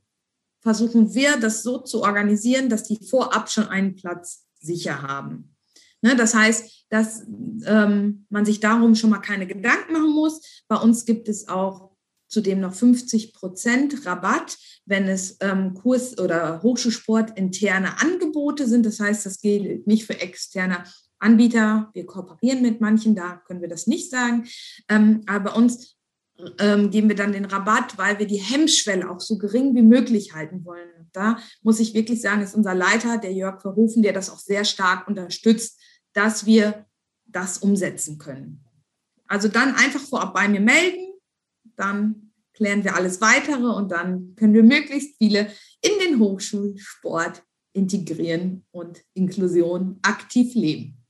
versuchen 0.61 1.15
wir, 1.15 1.39
das 1.39 1.63
so 1.63 1.79
zu 1.79 2.03
organisieren, 2.03 2.69
dass 2.69 2.85
die 2.85 2.99
vorab 3.09 3.51
schon 3.51 3.69
einen 3.69 3.97
Platz 3.97 4.47
sicher 4.61 5.01
haben. 5.01 5.57
Ne, 6.03 6.17
das 6.17 6.35
heißt, 6.35 6.87
dass 6.89 7.27
ähm, 7.67 8.27
man 8.31 8.45
sich 8.45 8.61
darum 8.61 8.95
schon 8.95 9.11
mal 9.11 9.19
keine 9.19 9.47
Gedanken 9.47 9.93
machen 9.93 10.15
muss. 10.15 10.63
Bei 10.67 10.77
uns 10.77 11.05
gibt 11.05 11.29
es 11.29 11.49
auch 11.49 11.90
zudem 12.31 12.61
noch 12.61 12.73
50 12.73 13.35
Prozent 13.35 14.07
Rabatt, 14.07 14.57
wenn 14.87 15.09
es 15.09 15.37
ähm, 15.41 15.75
Kurs- 15.75 16.19
oder 16.19 16.63
Hochschulsport 16.63 17.37
interne 17.37 18.01
Angebote 18.01 18.67
sind. 18.67 18.87
Das 18.87 19.01
heißt, 19.01 19.27
das 19.27 19.41
gilt 19.41 19.87
nicht 19.87 20.07
für 20.07 20.19
externe 20.19 20.85
Anbieter. 21.19 21.91
Wir 21.93 22.07
kooperieren 22.07 22.63
mit 22.63 22.81
manchen, 22.81 23.15
da 23.15 23.43
können 23.47 23.61
wir 23.61 23.69
das 23.69 23.87
nicht 23.87 24.11
sagen. 24.11 24.47
Ähm, 24.89 25.23
aber 25.27 25.51
bei 25.51 25.57
uns 25.57 25.97
ähm, 26.59 26.91
geben 26.91 27.09
wir 27.09 27.17
dann 27.17 27.33
den 27.33 27.45
Rabatt, 27.45 27.99
weil 27.99 28.19
wir 28.19 28.27
die 28.27 28.41
Hemmschwelle 28.41 29.11
auch 29.11 29.21
so 29.21 29.37
gering 29.37 29.75
wie 29.75 29.83
möglich 29.83 30.33
halten 30.33 30.65
wollen. 30.65 30.89
Da 31.13 31.39
muss 31.63 31.81
ich 31.81 31.95
wirklich 31.95 32.21
sagen, 32.21 32.43
ist 32.43 32.55
unser 32.55 32.75
Leiter, 32.75 33.19
der 33.19 33.33
Jörg 33.33 33.61
Verhofen, 33.61 34.03
der 34.03 34.13
das 34.13 34.31
auch 34.31 34.39
sehr 34.39 34.65
stark 34.65 35.07
unterstützt, 35.07 35.79
dass 36.13 36.47
wir 36.47 36.87
das 37.27 37.59
umsetzen 37.59 38.19
können. 38.19 38.65
Also 39.27 39.49
dann 39.49 39.75
einfach 39.75 40.01
vorab 40.01 40.35
bei 40.35 40.49
mir 40.49 40.61
melden, 40.61 41.10
dann 41.81 42.33
klären 42.55 42.85
wir 42.85 42.95
alles 42.95 43.21
weitere 43.21 43.67
und 43.67 43.91
dann 43.91 44.35
können 44.37 44.55
wir 44.55 44.63
möglichst 44.63 45.17
viele 45.17 45.51
in 45.81 45.93
den 46.05 46.19
Hochschulsport 46.19 47.43
integrieren 47.73 48.65
und 48.71 49.03
Inklusion 49.15 49.99
aktiv 50.03 50.55
leben. 50.55 51.01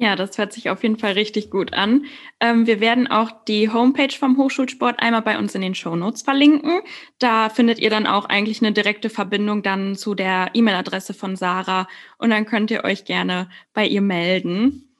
Ja, 0.00 0.14
das 0.14 0.38
hört 0.38 0.52
sich 0.52 0.70
auf 0.70 0.84
jeden 0.84 0.96
Fall 0.96 1.12
richtig 1.12 1.50
gut 1.50 1.72
an. 1.72 2.06
Ähm, 2.38 2.68
wir 2.68 2.78
werden 2.78 3.08
auch 3.08 3.32
die 3.46 3.72
Homepage 3.72 4.14
vom 4.16 4.36
Hochschulsport 4.36 5.00
einmal 5.00 5.22
bei 5.22 5.36
uns 5.36 5.56
in 5.56 5.60
den 5.60 5.74
Show 5.74 5.96
Notes 5.96 6.22
verlinken. 6.22 6.82
Da 7.18 7.48
findet 7.48 7.80
ihr 7.80 7.90
dann 7.90 8.06
auch 8.06 8.24
eigentlich 8.26 8.62
eine 8.62 8.72
direkte 8.72 9.10
Verbindung 9.10 9.64
dann 9.64 9.96
zu 9.96 10.14
der 10.14 10.50
E-Mail-Adresse 10.54 11.14
von 11.14 11.34
Sarah 11.34 11.88
und 12.16 12.30
dann 12.30 12.46
könnt 12.46 12.70
ihr 12.70 12.84
euch 12.84 13.06
gerne 13.06 13.50
bei 13.72 13.88
ihr 13.88 14.00
melden. 14.00 14.94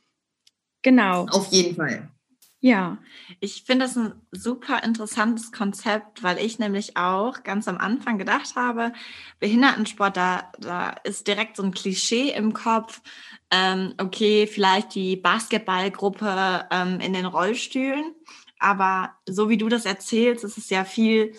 Genau. 0.83 1.27
Auf 1.31 1.53
jeden 1.53 1.77
Fall. 1.77 2.11
Ja. 2.61 2.99
Ich 3.39 3.63
finde 3.65 3.85
das 3.85 3.97
ein 3.97 4.15
super 4.33 4.83
interessantes 4.83 5.53
Konzept, 5.53 6.25
weil 6.25 6.39
ich 6.39 6.59
nämlich 6.59 6.97
auch 6.97 7.45
ganz 7.45 7.69
am 7.69 7.79
Anfang 7.79 8.19
gedacht 8.19 8.57
habe, 8.57 8.93
Behindertensport, 9.39 10.17
da, 10.17 10.51
da 10.59 10.91
ist 11.05 11.29
direkt 11.29 11.57
so 11.57 11.63
ein 11.63 11.73
Klischee 11.73 12.31
im 12.31 12.55
Kopf 12.55 13.01
ähm, 13.51 13.95
okay, 13.99 14.47
vielleicht 14.47 14.95
die 14.95 15.17
Basketballgruppe 15.17 16.67
ähm, 16.71 17.01
in 17.01 17.13
den 17.13 17.27
Rollstühlen. 17.27 18.15
Aber 18.59 19.15
so 19.27 19.49
wie 19.49 19.57
du 19.57 19.69
das 19.69 19.87
erzählst, 19.87 20.45
ist 20.45 20.59
es 20.59 20.71
ja 20.71 20.85
viel 20.85 21.35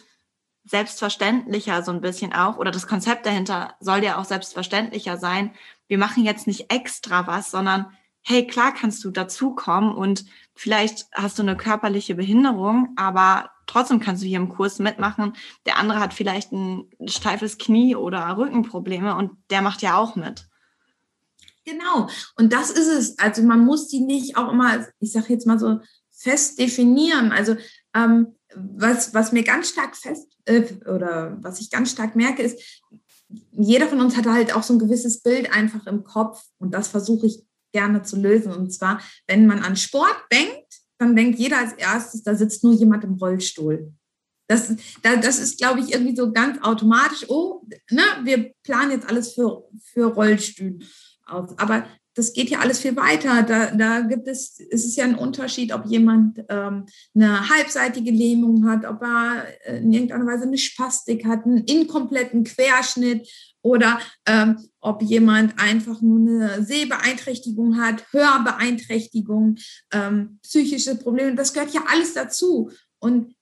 selbstverständlicher 0.65 1.83
so 1.83 1.91
ein 1.91 2.01
bisschen 2.01 2.33
auch. 2.33 2.57
Oder 2.57 2.71
das 2.71 2.87
Konzept 2.87 3.25
dahinter 3.25 3.75
soll 3.79 4.03
ja 4.03 4.17
auch 4.17 4.25
selbstverständlicher 4.25 5.17
sein. 5.17 5.51
Wir 5.87 5.97
machen 5.97 6.23
jetzt 6.23 6.47
nicht 6.47 6.71
extra 6.71 7.27
was, 7.27 7.51
sondern 7.51 7.91
hey, 8.21 8.45
klar 8.45 8.73
kannst 8.73 9.03
du 9.03 9.11
dazukommen 9.11 9.93
und 9.93 10.25
vielleicht 10.59 11.07
hast 11.13 11.39
du 11.39 11.41
eine 11.41 11.55
körperliche 11.55 12.15
Behinderung, 12.15 12.89
aber 12.97 13.49
trotzdem 13.65 14.01
kannst 14.01 14.21
du 14.21 14.27
hier 14.27 14.39
im 14.39 14.49
Kurs 14.49 14.77
mitmachen. 14.79 15.37
Der 15.65 15.77
andere 15.77 16.01
hat 16.01 16.13
vielleicht 16.13 16.51
ein 16.51 16.89
steifes 17.05 17.57
Knie 17.57 17.95
oder 17.95 18.37
Rückenprobleme 18.37 19.15
und 19.15 19.31
der 19.51 19.61
macht 19.61 19.81
ja 19.81 19.97
auch 19.97 20.17
mit. 20.17 20.49
Genau. 21.63 22.09
Und 22.35 22.51
das 22.51 22.71
ist 22.71 22.87
es. 22.87 23.19
Also 23.19 23.41
man 23.43 23.63
muss 23.63 23.87
die 23.87 24.01
nicht 24.01 24.35
auch 24.35 24.51
immer, 24.51 24.85
ich 24.99 25.13
sage 25.13 25.27
jetzt 25.29 25.47
mal 25.47 25.59
so, 25.59 25.79
fest 26.11 26.59
definieren. 26.59 27.31
Also 27.31 27.55
ähm, 27.95 28.35
was, 28.53 29.13
was 29.13 29.31
mir 29.31 29.43
ganz 29.43 29.69
stark 29.69 29.95
fest 29.95 30.27
äh, 30.43 30.63
oder 30.89 31.37
was 31.39 31.61
ich 31.61 31.69
ganz 31.69 31.91
stark 31.91 32.17
merke, 32.17 32.43
ist, 32.43 32.83
jeder 33.51 33.87
von 33.87 34.01
uns 34.01 34.17
hat 34.17 34.25
halt 34.25 34.53
auch 34.53 34.63
so 34.63 34.73
ein 34.73 34.79
gewisses 34.79 35.21
Bild 35.21 35.53
einfach 35.53 35.87
im 35.87 36.03
Kopf 36.03 36.43
und 36.57 36.73
das 36.73 36.89
versuche 36.89 37.27
ich 37.27 37.45
gerne 37.71 38.03
zu 38.03 38.19
lösen. 38.19 38.51
Und 38.51 38.71
zwar, 38.71 39.01
wenn 39.27 39.47
man 39.47 39.59
an 39.59 39.75
Sport 39.75 40.17
denkt, 40.31 40.65
dann 40.97 41.15
denkt 41.15 41.39
jeder 41.39 41.59
als 41.59 41.73
erstes, 41.73 42.23
da 42.23 42.35
sitzt 42.35 42.63
nur 42.63 42.73
jemand 42.73 43.03
im 43.03 43.13
Rollstuhl. 43.13 43.93
Das, 44.47 44.73
das 45.03 45.39
ist, 45.39 45.59
glaube 45.59 45.79
ich, 45.79 45.93
irgendwie 45.93 46.15
so 46.15 46.31
ganz 46.31 46.61
automatisch, 46.63 47.29
oh, 47.29 47.61
ne, 47.91 48.01
wir 48.23 48.51
planen 48.63 48.91
jetzt 48.91 49.07
alles 49.07 49.33
für, 49.33 49.63
für 49.93 50.07
Rollstühle 50.07 50.79
auf. 51.27 51.53
Aber 51.57 51.85
das 52.15 52.33
geht 52.33 52.49
ja 52.49 52.59
alles 52.59 52.79
viel 52.79 52.95
weiter. 52.95 53.43
Da, 53.43 53.71
da 53.71 54.01
gibt 54.01 54.27
es, 54.27 54.59
es 54.71 54.85
ist 54.85 54.97
ja 54.97 55.05
ein 55.05 55.15
Unterschied, 55.15 55.71
ob 55.73 55.85
jemand 55.85 56.43
ähm, 56.49 56.85
eine 57.15 57.49
halbseitige 57.49 58.11
Lähmung 58.11 58.67
hat, 58.67 58.85
ob 58.85 59.01
er 59.01 59.45
in 59.67 59.93
irgendeiner 59.93 60.25
Weise 60.25 60.43
eine 60.43 60.57
Spastik 60.57 61.25
hat, 61.25 61.45
einen 61.45 61.63
inkompletten 61.63 62.43
Querschnitt 62.43 63.29
oder 63.61 63.99
ähm, 64.25 64.57
ob 64.79 65.01
jemand 65.01 65.59
einfach 65.59 66.01
nur 66.01 66.19
eine 66.19 66.63
Sehbeeinträchtigung 66.63 67.77
hat, 67.77 68.05
Hörbeeinträchtigung, 68.11 69.57
ähm, 69.91 70.39
psychische 70.43 70.95
Probleme. 70.95 71.35
Das 71.35 71.53
gehört 71.53 71.73
ja 71.73 71.83
alles 71.89 72.13
dazu. 72.13 72.71
Und 72.99 73.35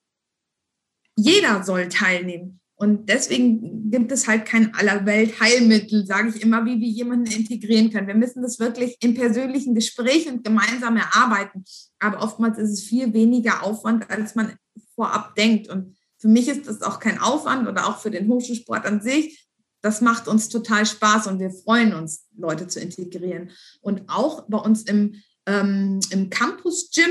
jeder 1.16 1.64
soll 1.64 1.90
teilnehmen. 1.90 2.60
Und 2.80 3.10
deswegen 3.10 3.90
gibt 3.90 4.12
es 4.12 4.28
halt 4.28 4.46
kein 4.46 4.76
allerwelt 4.76 5.40
Heilmittel, 5.40 6.06
sage 6.06 6.30
ich 6.30 6.44
immer, 6.44 6.64
wie 6.66 6.80
wir 6.80 6.88
jemanden 6.88 7.32
integrieren 7.32 7.92
können. 7.92 8.08
Wir 8.08 8.14
müssen 8.14 8.44
das 8.44 8.60
wirklich 8.60 8.98
im 9.02 9.16
persönlichen 9.16 9.74
Gespräch 9.74 10.30
und 10.30 10.44
gemeinsam 10.44 10.96
erarbeiten. 10.96 11.64
Aber 11.98 12.22
oftmals 12.22 12.60
ist 12.60 12.72
es 12.72 12.84
viel 12.84 13.14
weniger 13.14 13.64
Aufwand, 13.64 14.08
als 14.12 14.36
man 14.36 14.54
vorab 14.94 15.34
denkt. 15.34 15.70
Und 15.70 15.98
für 16.20 16.28
mich 16.28 16.48
ist 16.48 16.68
das 16.68 16.84
auch 16.84 17.00
kein 17.00 17.20
Aufwand 17.20 17.68
oder 17.68 17.88
auch 17.88 17.98
für 17.98 18.12
den 18.12 18.28
Hochschulsport 18.28 18.86
an 18.86 19.02
sich. 19.02 19.47
Das 19.88 20.02
macht 20.02 20.28
uns 20.28 20.50
total 20.50 20.86
Spaß 20.86 21.28
und 21.28 21.40
wir 21.40 21.50
freuen 21.50 21.94
uns, 21.94 22.26
Leute 22.36 22.68
zu 22.68 22.82
integrieren. 22.82 23.52
Und 23.80 24.02
auch 24.10 24.44
bei 24.50 24.58
uns 24.58 24.82
im, 24.84 25.16
ähm, 25.46 26.02
im 26.10 26.30
Campus-Gym 26.30 27.10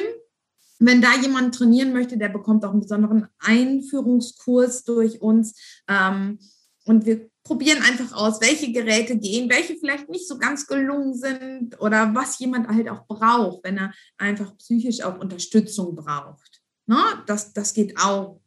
wenn 0.78 1.00
da 1.00 1.14
jemand 1.14 1.54
trainieren 1.54 1.94
möchte, 1.94 2.18
der 2.18 2.28
bekommt 2.28 2.62
auch 2.66 2.72
einen 2.72 2.82
besonderen 2.82 3.28
Einführungskurs 3.38 4.84
durch 4.84 5.22
uns. 5.22 5.58
Ähm, 5.88 6.38
und 6.84 7.06
wir 7.06 7.30
probieren 7.44 7.82
einfach 7.82 8.12
aus, 8.12 8.42
welche 8.42 8.70
Geräte 8.70 9.16
gehen, 9.16 9.48
welche 9.48 9.78
vielleicht 9.78 10.10
nicht 10.10 10.28
so 10.28 10.36
ganz 10.36 10.66
gelungen 10.66 11.14
sind 11.14 11.80
oder 11.80 12.14
was 12.14 12.38
jemand 12.40 12.68
halt 12.68 12.90
auch 12.90 13.06
braucht, 13.06 13.64
wenn 13.64 13.78
er 13.78 13.94
einfach 14.18 14.54
psychisch 14.58 15.00
auch 15.00 15.18
Unterstützung 15.18 15.96
braucht. 15.96 16.60
Ne? 16.84 16.98
Das, 17.24 17.54
das 17.54 17.72
geht 17.72 17.98
auch. 17.98 18.42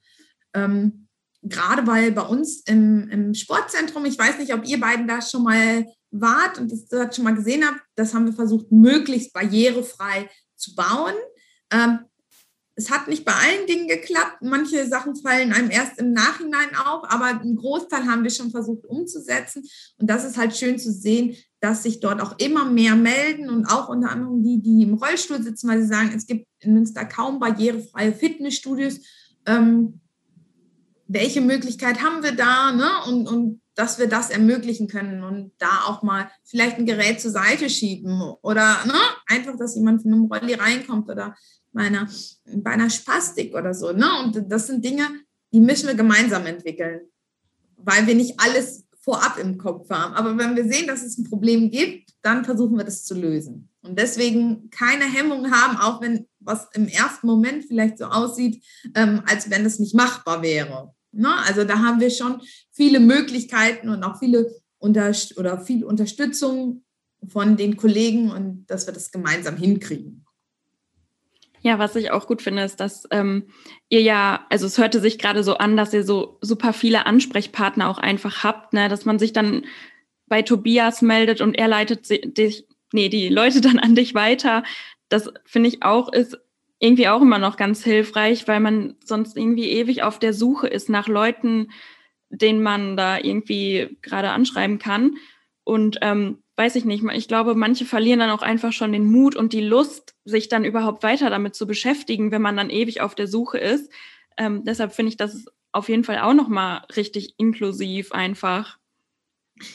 Ähm, 0.53 1.08
gerade 1.41 1.88
weil 1.88 2.12
bei 2.12 2.22
uns 2.22 2.62
im, 2.65 3.08
im 3.10 3.34
Sportzentrum, 3.34 4.05
ich 4.05 4.17
weiß 4.17 4.39
nicht, 4.39 4.53
ob 4.53 4.65
ihr 4.65 4.79
beiden 4.79 5.08
da 5.08 5.22
schon 5.22 5.43
mal 5.43 5.86
wart 6.12 6.58
und 6.58 6.72
das 6.72 7.15
schon 7.15 7.24
mal 7.24 7.36
gesehen 7.36 7.65
habt, 7.65 7.81
das 7.96 8.13
haben 8.13 8.25
wir 8.25 8.34
versucht, 8.34 8.72
möglichst 8.72 9.34
barrierefrei 9.34 10.29
zu 10.55 10.75
bauen. 10.75 11.13
Ähm, 11.72 12.00
es 12.75 12.89
hat 12.89 13.10
nicht 13.10 13.25
bei 13.25 13.34
allen 13.34 13.67
Dingen 13.67 13.89
geklappt. 13.89 14.38
Manche 14.41 14.88
Sachen 14.88 15.15
fallen 15.17 15.51
einem 15.51 15.69
erst 15.69 16.00
im 16.00 16.13
Nachhinein 16.13 16.75
auf, 16.75 17.03
aber 17.12 17.25
einen 17.25 17.58
Großteil 17.58 18.05
haben 18.05 18.24
wir 18.24 18.31
schon 18.31 18.51
versucht 18.51 18.86
umzusetzen. 18.86 19.63
Und 19.98 20.10
das 20.10 20.24
ist 20.24 20.38
halt 20.38 20.55
schön 20.55 20.79
zu 20.79 20.91
sehen, 20.91 21.36
dass 21.60 21.84
sich 21.84 22.00
dort 22.00 22.22
auch 22.22 22.39
immer 22.39 22.63
mehr 22.63 22.96
melden 22.96 23.50
und 23.50 23.65
auch 23.65 23.89
unter 23.89 24.12
anderem 24.12 24.41
die, 24.41 24.62
die 24.62 24.84
im 24.84 24.93
Rollstuhl 24.93 25.43
sitzen, 25.43 25.67
weil 25.67 25.81
sie 25.81 25.89
sagen, 25.89 26.13
es 26.15 26.25
gibt 26.25 26.48
in 26.60 26.74
Münster 26.74 27.03
kaum 27.03 27.39
barrierefreie 27.39 28.13
Fitnessstudios. 28.13 29.01
Ähm, 29.46 30.00
welche 31.09 31.41
Möglichkeit 31.41 32.01
haben 32.03 32.23
wir 32.23 32.33
da 32.33 32.71
ne? 32.71 32.89
und, 33.07 33.27
und 33.27 33.61
dass 33.73 33.97
wir 33.97 34.07
das 34.07 34.29
ermöglichen 34.29 34.87
können 34.87 35.23
und 35.23 35.51
da 35.57 35.85
auch 35.87 36.03
mal 36.03 36.29
vielleicht 36.45 36.77
ein 36.77 36.85
Gerät 36.85 37.19
zur 37.19 37.31
Seite 37.31 37.69
schieben 37.69 38.21
oder 38.41 38.77
ne? 38.85 38.93
einfach, 39.25 39.57
dass 39.57 39.75
jemand 39.75 40.03
von 40.03 40.13
einem 40.13 40.25
Rolli 40.25 40.53
reinkommt 40.53 41.09
oder 41.09 41.35
bei 41.73 41.83
einer, 41.83 42.07
bei 42.45 42.71
einer 42.71 42.91
Spastik 42.91 43.55
oder 43.55 43.73
so. 43.73 43.91
Ne? 43.91 44.07
Und 44.23 44.51
das 44.51 44.67
sind 44.67 44.85
Dinge, 44.85 45.03
die 45.51 45.59
müssen 45.59 45.87
wir 45.87 45.95
gemeinsam 45.95 46.45
entwickeln, 46.45 47.01
weil 47.77 48.05
wir 48.05 48.13
nicht 48.13 48.39
alles 48.39 48.85
vorab 49.01 49.39
im 49.39 49.57
Kopf 49.57 49.89
haben. 49.89 50.13
Aber 50.13 50.37
wenn 50.37 50.55
wir 50.55 50.71
sehen, 50.71 50.85
dass 50.85 51.01
es 51.01 51.17
ein 51.17 51.23
Problem 51.23 51.71
gibt, 51.71 52.11
dann 52.21 52.45
versuchen 52.45 52.77
wir 52.77 52.85
das 52.85 53.03
zu 53.03 53.15
lösen. 53.15 53.69
Und 53.81 53.97
deswegen 53.97 54.69
keine 54.69 55.05
Hemmung 55.05 55.49
haben, 55.49 55.77
auch 55.77 56.01
wenn 56.01 56.27
was 56.39 56.67
im 56.73 56.87
ersten 56.87 57.25
Moment 57.25 57.65
vielleicht 57.65 57.97
so 57.97 58.05
aussieht, 58.05 58.63
ähm, 58.93 59.23
als 59.25 59.49
wenn 59.49 59.65
es 59.65 59.79
nicht 59.79 59.95
machbar 59.95 60.43
wäre. 60.43 60.93
Ne? 61.11 61.33
Also 61.47 61.63
da 61.63 61.79
haben 61.79 61.99
wir 61.99 62.09
schon 62.09 62.41
viele 62.71 62.99
Möglichkeiten 62.99 63.89
und 63.89 64.03
auch 64.03 64.19
viele 64.19 64.53
unter 64.77 65.11
oder 65.35 65.59
viel 65.59 65.83
Unterstützung 65.83 66.83
von 67.27 67.57
den 67.57 67.77
Kollegen 67.77 68.31
und 68.31 68.65
dass 68.67 68.87
wir 68.87 68.93
das 68.93 69.11
gemeinsam 69.11 69.57
hinkriegen. 69.57 70.25
Ja, 71.61 71.77
was 71.77 71.95
ich 71.97 72.11
auch 72.11 72.25
gut 72.25 72.41
finde, 72.41 72.63
ist, 72.63 72.79
dass 72.79 73.03
ähm, 73.11 73.47
ihr 73.89 74.01
ja, 74.01 74.45
also 74.49 74.65
es 74.65 74.77
hörte 74.77 75.01
sich 75.01 75.19
gerade 75.19 75.43
so 75.43 75.55
an, 75.55 75.75
dass 75.75 75.93
ihr 75.93 76.03
so 76.03 76.37
super 76.41 76.71
viele 76.71 77.05
Ansprechpartner 77.05 77.89
auch 77.89 77.97
einfach 77.97 78.43
habt, 78.43 78.71
ne? 78.71 78.87
dass 78.87 79.03
man 79.03 79.19
sich 79.19 79.33
dann 79.33 79.65
bei 80.27 80.41
Tobias 80.41 81.01
meldet 81.01 81.41
und 81.41 81.55
er 81.55 81.67
leitet 81.67 82.09
dich, 82.37 82.65
nee, 82.93 83.09
die 83.09 83.27
Leute 83.27 83.59
dann 83.59 83.79
an 83.79 83.95
dich 83.95 84.13
weiter. 84.13 84.63
Das 85.09 85.29
finde 85.43 85.69
ich 85.69 85.83
auch 85.83 86.13
ist 86.13 86.37
irgendwie 86.79 87.07
auch 87.09 87.21
immer 87.21 87.39
noch 87.39 87.57
ganz 87.57 87.83
hilfreich, 87.83 88.48
weil 88.48 88.59
man 88.59 88.95
sonst 89.03 89.38
irgendwie 89.38 89.69
ewig 89.69 90.03
auf 90.03 90.17
der 90.17 90.33
Suche 90.33 90.67
ist 90.67 90.89
nach 90.89 91.07
Leuten, 91.07 91.71
den 92.29 92.62
man 92.62 92.95
da 92.95 93.17
irgendwie 93.17 93.98
gerade 94.01 94.29
anschreiben 94.29 94.79
kann. 94.79 95.17
Und 95.63 96.00
ähm, 96.01 96.41
weiß 96.55 96.75
ich 96.75 96.86
nicht, 96.86 97.03
ich 97.13 97.27
glaube, 97.27 97.55
manche 97.55 97.86
verlieren 97.86 98.19
dann 98.19 98.31
auch 98.31 98.41
einfach 98.41 98.74
schon 98.74 98.91
den 98.91 99.05
Mut 99.05 99.36
und 99.36 99.53
die 99.53 99.62
Lust, 99.62 100.15
sich 100.25 100.50
dann 100.50 100.65
überhaupt 100.65 101.03
weiter 101.03 101.29
damit 101.29 101.55
zu 101.55 101.67
beschäftigen, 101.67 102.31
wenn 102.31 102.41
man 102.41 102.57
dann 102.57 102.69
ewig 102.69 103.01
auf 103.01 103.15
der 103.15 103.27
Suche 103.27 103.57
ist. 103.57 103.91
Ähm, 104.38 104.63
deshalb 104.63 104.93
finde 104.93 105.09
ich 105.09 105.17
das 105.17 105.45
auf 105.71 105.89
jeden 105.89 106.03
Fall 106.03 106.19
auch 106.19 106.33
nochmal 106.33 106.81
richtig 106.95 107.36
inklusiv 107.38 108.12
einfach. 108.12 108.77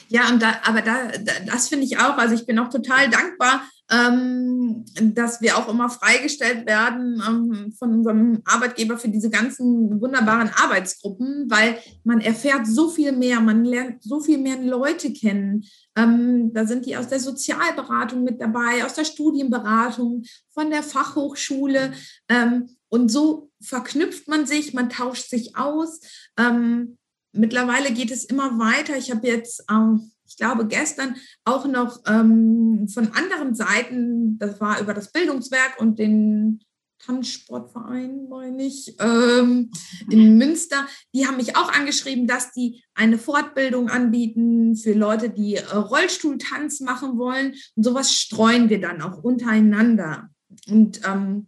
Ja, 0.09 0.29
und 0.29 0.41
da, 0.41 0.59
aber 0.63 0.81
da, 0.81 1.11
das 1.45 1.69
finde 1.69 1.85
ich 1.85 1.97
auch. 1.99 2.17
Also 2.17 2.35
ich 2.35 2.45
bin 2.45 2.57
auch 2.59 2.69
total 2.69 3.09
dankbar, 3.09 3.63
ähm, 3.91 4.83
dass 5.13 5.41
wir 5.41 5.57
auch 5.57 5.69
immer 5.69 5.89
freigestellt 5.89 6.65
werden 6.65 7.21
ähm, 7.27 7.71
von 7.77 7.93
unserem 7.93 8.41
Arbeitgeber 8.45 8.97
für 8.97 9.09
diese 9.09 9.29
ganzen 9.29 10.01
wunderbaren 10.01 10.49
Arbeitsgruppen, 10.55 11.45
weil 11.49 11.77
man 12.03 12.19
erfährt 12.19 12.65
so 12.65 12.89
viel 12.89 13.11
mehr, 13.11 13.39
man 13.41 13.63
lernt 13.63 14.03
so 14.03 14.19
viel 14.19 14.39
mehr 14.39 14.57
Leute 14.57 15.13
kennen. 15.13 15.65
Ähm, 15.95 16.51
da 16.53 16.65
sind 16.65 16.87
die 16.87 16.97
aus 16.97 17.09
der 17.09 17.19
Sozialberatung 17.19 18.23
mit 18.23 18.41
dabei, 18.41 18.83
aus 18.83 18.95
der 18.95 19.05
Studienberatung, 19.05 20.23
von 20.51 20.71
der 20.71 20.81
Fachhochschule. 20.81 21.93
Ähm, 22.27 22.69
und 22.89 23.09
so 23.11 23.51
verknüpft 23.61 24.27
man 24.27 24.47
sich, 24.47 24.73
man 24.73 24.89
tauscht 24.89 25.29
sich 25.29 25.55
aus. 25.57 25.99
Ähm, 26.39 26.97
mittlerweile 27.33 27.91
geht 27.91 28.09
es 28.09 28.25
immer 28.25 28.57
weiter. 28.57 28.97
Ich 28.97 29.11
habe 29.11 29.27
jetzt 29.27 29.63
ähm, 29.69 30.11
ich 30.35 30.39
glaube, 30.39 30.67
gestern 30.67 31.15
auch 31.45 31.65
noch 31.65 32.01
ähm, 32.07 32.89
von 32.93 33.13
anderen 33.13 33.55
Seiten, 33.55 34.37
das 34.37 34.59
war 34.59 34.81
über 34.81 34.93
das 34.93 35.13
Bildungswerk 35.13 35.79
und 35.79 35.97
den 35.97 36.59
Tanzsportverein, 36.99 38.27
meine 38.27 38.65
ich, 38.65 38.97
ähm, 38.99 39.71
in 40.09 40.37
Münster, 40.37 40.87
die 41.13 41.25
haben 41.25 41.37
mich 41.37 41.55
auch 41.55 41.71
angeschrieben, 41.71 42.27
dass 42.27 42.51
die 42.51 42.83
eine 42.95 43.17
Fortbildung 43.17 43.87
anbieten 43.87 44.75
für 44.75 44.91
Leute, 44.91 45.29
die 45.29 45.55
äh, 45.55 45.73
Rollstuhltanz 45.73 46.81
machen 46.81 47.17
wollen. 47.17 47.55
Und 47.75 47.83
sowas 47.83 48.13
streuen 48.13 48.69
wir 48.69 48.81
dann 48.81 49.01
auch 49.01 49.23
untereinander. 49.23 50.27
Und 50.67 50.99
ähm, 51.07 51.47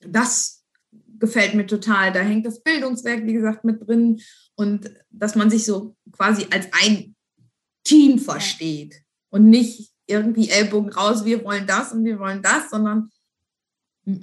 das 0.00 0.62
gefällt 1.18 1.54
mir 1.54 1.66
total. 1.66 2.12
Da 2.12 2.20
hängt 2.20 2.44
das 2.44 2.62
Bildungswerk, 2.62 3.24
wie 3.24 3.32
gesagt, 3.32 3.64
mit 3.64 3.86
drin. 3.86 4.20
Und 4.56 4.90
dass 5.08 5.36
man 5.36 5.48
sich 5.48 5.64
so 5.64 5.96
quasi 6.12 6.46
als 6.50 6.68
ein 6.84 7.14
Team 7.84 8.18
versteht 8.18 9.02
und 9.30 9.48
nicht 9.48 9.90
irgendwie 10.06 10.50
Ellbogen 10.50 10.92
raus, 10.92 11.24
wir 11.24 11.44
wollen 11.44 11.66
das 11.66 11.92
und 11.92 12.04
wir 12.04 12.18
wollen 12.18 12.42
das, 12.42 12.70
sondern 12.70 13.10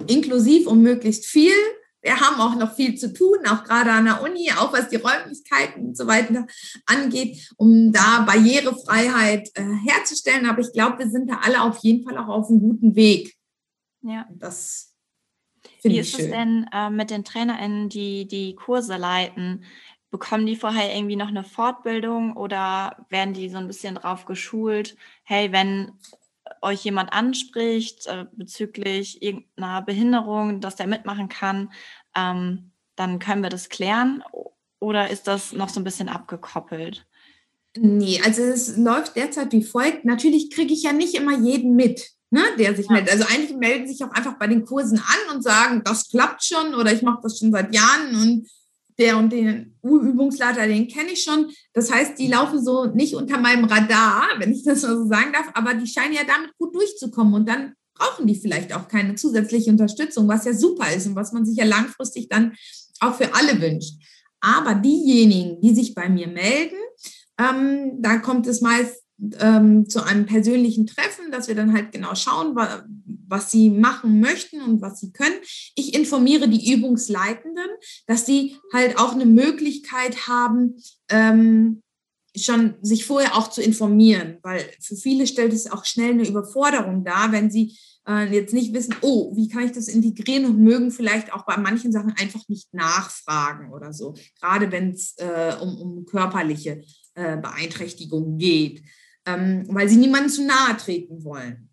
inklusiv 0.07 0.67
und 0.67 0.81
möglichst 0.81 1.25
viel. 1.25 1.53
Wir 2.01 2.19
haben 2.19 2.39
auch 2.39 2.55
noch 2.55 2.75
viel 2.75 2.95
zu 2.95 3.11
tun, 3.11 3.39
auch 3.47 3.63
gerade 3.63 3.91
an 3.91 4.05
der 4.05 4.21
Uni, 4.21 4.51
auch 4.57 4.71
was 4.71 4.89
die 4.89 4.97
Räumlichkeiten 4.97 5.87
und 5.87 5.97
so 5.97 6.07
weiter 6.07 6.45
angeht, 6.85 7.51
um 7.57 7.91
da 7.91 8.21
Barrierefreiheit 8.21 9.49
äh, 9.55 9.63
herzustellen. 9.85 10.45
Aber 10.45 10.59
ich 10.59 10.71
glaube, 10.71 10.99
wir 10.99 11.09
sind 11.09 11.29
da 11.29 11.39
alle 11.41 11.61
auf 11.61 11.79
jeden 11.79 12.07
Fall 12.07 12.17
auch 12.17 12.27
auf 12.27 12.49
einem 12.49 12.59
guten 12.59 12.95
Weg. 12.95 13.35
Ja. 14.01 14.27
Das 14.29 14.93
Wie 15.81 15.99
ist 15.99 16.11
schön. 16.11 16.25
es 16.25 16.31
denn 16.31 16.65
äh, 16.71 16.89
mit 16.89 17.09
den 17.09 17.23
TrainerInnen, 17.23 17.89
die 17.89 18.27
die 18.27 18.55
Kurse 18.55 18.95
leiten? 18.95 19.65
Bekommen 20.09 20.45
die 20.45 20.55
vorher 20.55 20.95
irgendwie 20.95 21.15
noch 21.15 21.27
eine 21.27 21.43
Fortbildung 21.43 22.35
oder 22.37 23.05
werden 23.09 23.33
die 23.33 23.49
so 23.49 23.57
ein 23.57 23.67
bisschen 23.67 23.95
drauf 23.95 24.25
geschult, 24.25 24.95
hey, 25.23 25.51
wenn 25.51 25.93
euch 26.61 26.83
jemand 26.83 27.11
anspricht 27.13 28.07
äh, 28.07 28.25
bezüglich 28.33 29.21
irgendeiner 29.21 29.81
Behinderung, 29.81 30.61
dass 30.61 30.75
der 30.75 30.87
mitmachen 30.87 31.29
kann, 31.29 31.71
ähm, 32.15 32.71
dann 32.95 33.19
können 33.19 33.43
wir 33.43 33.49
das 33.49 33.69
klären 33.69 34.23
oder 34.79 35.09
ist 35.09 35.27
das 35.27 35.53
noch 35.53 35.69
so 35.69 35.79
ein 35.79 35.83
bisschen 35.83 36.09
abgekoppelt? 36.09 37.05
Nee, 37.79 38.21
also 38.23 38.41
es 38.41 38.75
läuft 38.77 39.15
derzeit 39.15 39.51
wie 39.51 39.63
folgt. 39.63 40.05
Natürlich 40.05 40.49
kriege 40.49 40.73
ich 40.73 40.83
ja 40.83 40.93
nicht 40.93 41.13
immer 41.13 41.37
jeden 41.37 41.75
mit, 41.75 42.09
ne, 42.31 42.41
der 42.57 42.75
sich 42.75 42.87
ja. 42.87 42.93
meldet. 42.93 43.13
Also 43.13 43.25
einige 43.29 43.55
melden 43.55 43.87
sich 43.87 44.03
auch 44.03 44.11
einfach 44.11 44.39
bei 44.39 44.47
den 44.47 44.65
Kursen 44.65 44.97
an 44.97 45.35
und 45.35 45.43
sagen, 45.43 45.83
das 45.83 46.09
klappt 46.09 46.43
schon 46.43 46.73
oder 46.73 46.91
ich 46.91 47.03
mache 47.03 47.19
das 47.21 47.37
schon 47.37 47.51
seit 47.51 47.73
Jahren 47.75 48.15
und 48.15 48.47
der 48.99 49.17
und 49.17 49.31
den 49.31 49.77
Übungsleiter, 49.83 50.67
den 50.67 50.87
kenne 50.87 51.11
ich 51.11 51.23
schon. 51.23 51.51
Das 51.73 51.91
heißt, 51.91 52.17
die 52.17 52.27
laufen 52.27 52.63
so 52.63 52.85
nicht 52.85 53.15
unter 53.15 53.37
meinem 53.39 53.65
Radar, 53.65 54.27
wenn 54.39 54.51
ich 54.51 54.63
das 54.63 54.81
mal 54.81 54.97
so 54.97 55.07
sagen 55.07 55.33
darf, 55.33 55.51
aber 55.53 55.73
die 55.73 55.87
scheinen 55.87 56.13
ja 56.13 56.23
damit 56.25 56.51
gut 56.57 56.75
durchzukommen 56.75 57.33
und 57.33 57.47
dann 57.47 57.73
brauchen 57.93 58.27
die 58.27 58.35
vielleicht 58.35 58.73
auch 58.73 58.87
keine 58.87 59.15
zusätzliche 59.15 59.71
Unterstützung, 59.71 60.27
was 60.27 60.45
ja 60.45 60.53
super 60.53 60.91
ist 60.93 61.07
und 61.07 61.15
was 61.15 61.31
man 61.31 61.45
sich 61.45 61.57
ja 61.57 61.65
langfristig 61.65 62.29
dann 62.29 62.55
auch 62.99 63.15
für 63.15 63.33
alle 63.33 63.59
wünscht. 63.61 63.95
Aber 64.39 64.75
diejenigen, 64.75 65.61
die 65.61 65.73
sich 65.73 65.95
bei 65.95 66.09
mir 66.09 66.27
melden, 66.27 66.77
ähm, 67.39 68.01
da 68.01 68.17
kommt 68.17 68.47
es 68.47 68.61
meist 68.61 69.03
ähm, 69.39 69.89
zu 69.89 70.03
einem 70.03 70.25
persönlichen 70.25 70.85
Treffen, 70.85 71.31
dass 71.31 71.47
wir 71.47 71.55
dann 71.55 71.73
halt 71.73 71.91
genau 71.91 72.15
schauen, 72.15 72.55
wa 72.55 72.83
was 73.29 73.51
sie 73.51 73.69
machen 73.69 74.21
möchten 74.21 74.61
und 74.61 74.81
was 74.81 75.01
sie 75.01 75.11
können. 75.11 75.35
Ich 75.75 75.93
informiere 75.93 76.47
die 76.47 76.71
Übungsleitenden, 76.71 77.67
dass 78.05 78.25
sie 78.25 78.55
halt 78.71 78.97
auch 78.97 79.13
eine 79.13 79.25
Möglichkeit 79.25 80.29
haben, 80.29 80.81
ähm, 81.09 81.83
schon 82.37 82.75
sich 82.81 83.05
vorher 83.05 83.35
auch 83.35 83.49
zu 83.49 83.61
informieren, 83.61 84.37
weil 84.43 84.63
für 84.79 84.95
viele 84.95 85.27
stellt 85.27 85.51
es 85.51 85.69
auch 85.69 85.83
schnell 85.83 86.11
eine 86.11 86.27
Überforderung 86.27 87.03
dar, 87.03 87.33
wenn 87.33 87.51
sie 87.51 87.77
äh, 88.07 88.31
jetzt 88.33 88.53
nicht 88.53 88.73
wissen, 88.73 88.95
oh, 89.01 89.35
wie 89.35 89.49
kann 89.49 89.65
ich 89.65 89.71
das 89.73 89.87
integrieren 89.87 90.45
und 90.45 90.59
mögen 90.59 90.91
vielleicht 90.91 91.33
auch 91.33 91.45
bei 91.45 91.57
manchen 91.57 91.91
Sachen 91.91 92.13
einfach 92.13 92.47
nicht 92.47 92.73
nachfragen 92.73 93.73
oder 93.73 93.91
so, 93.91 94.13
gerade 94.39 94.71
wenn 94.71 94.91
es 94.91 95.15
äh, 95.17 95.55
um, 95.59 95.77
um 95.77 96.05
körperliche 96.05 96.81
äh, 97.15 97.37
Beeinträchtigungen 97.37 98.37
geht 98.37 98.83
ähm, 99.27 99.67
weil 99.69 99.89
sie 99.89 99.97
niemandem 99.97 100.31
zu 100.31 100.45
nahe 100.45 100.77
treten 100.77 101.23
wollen. 101.23 101.69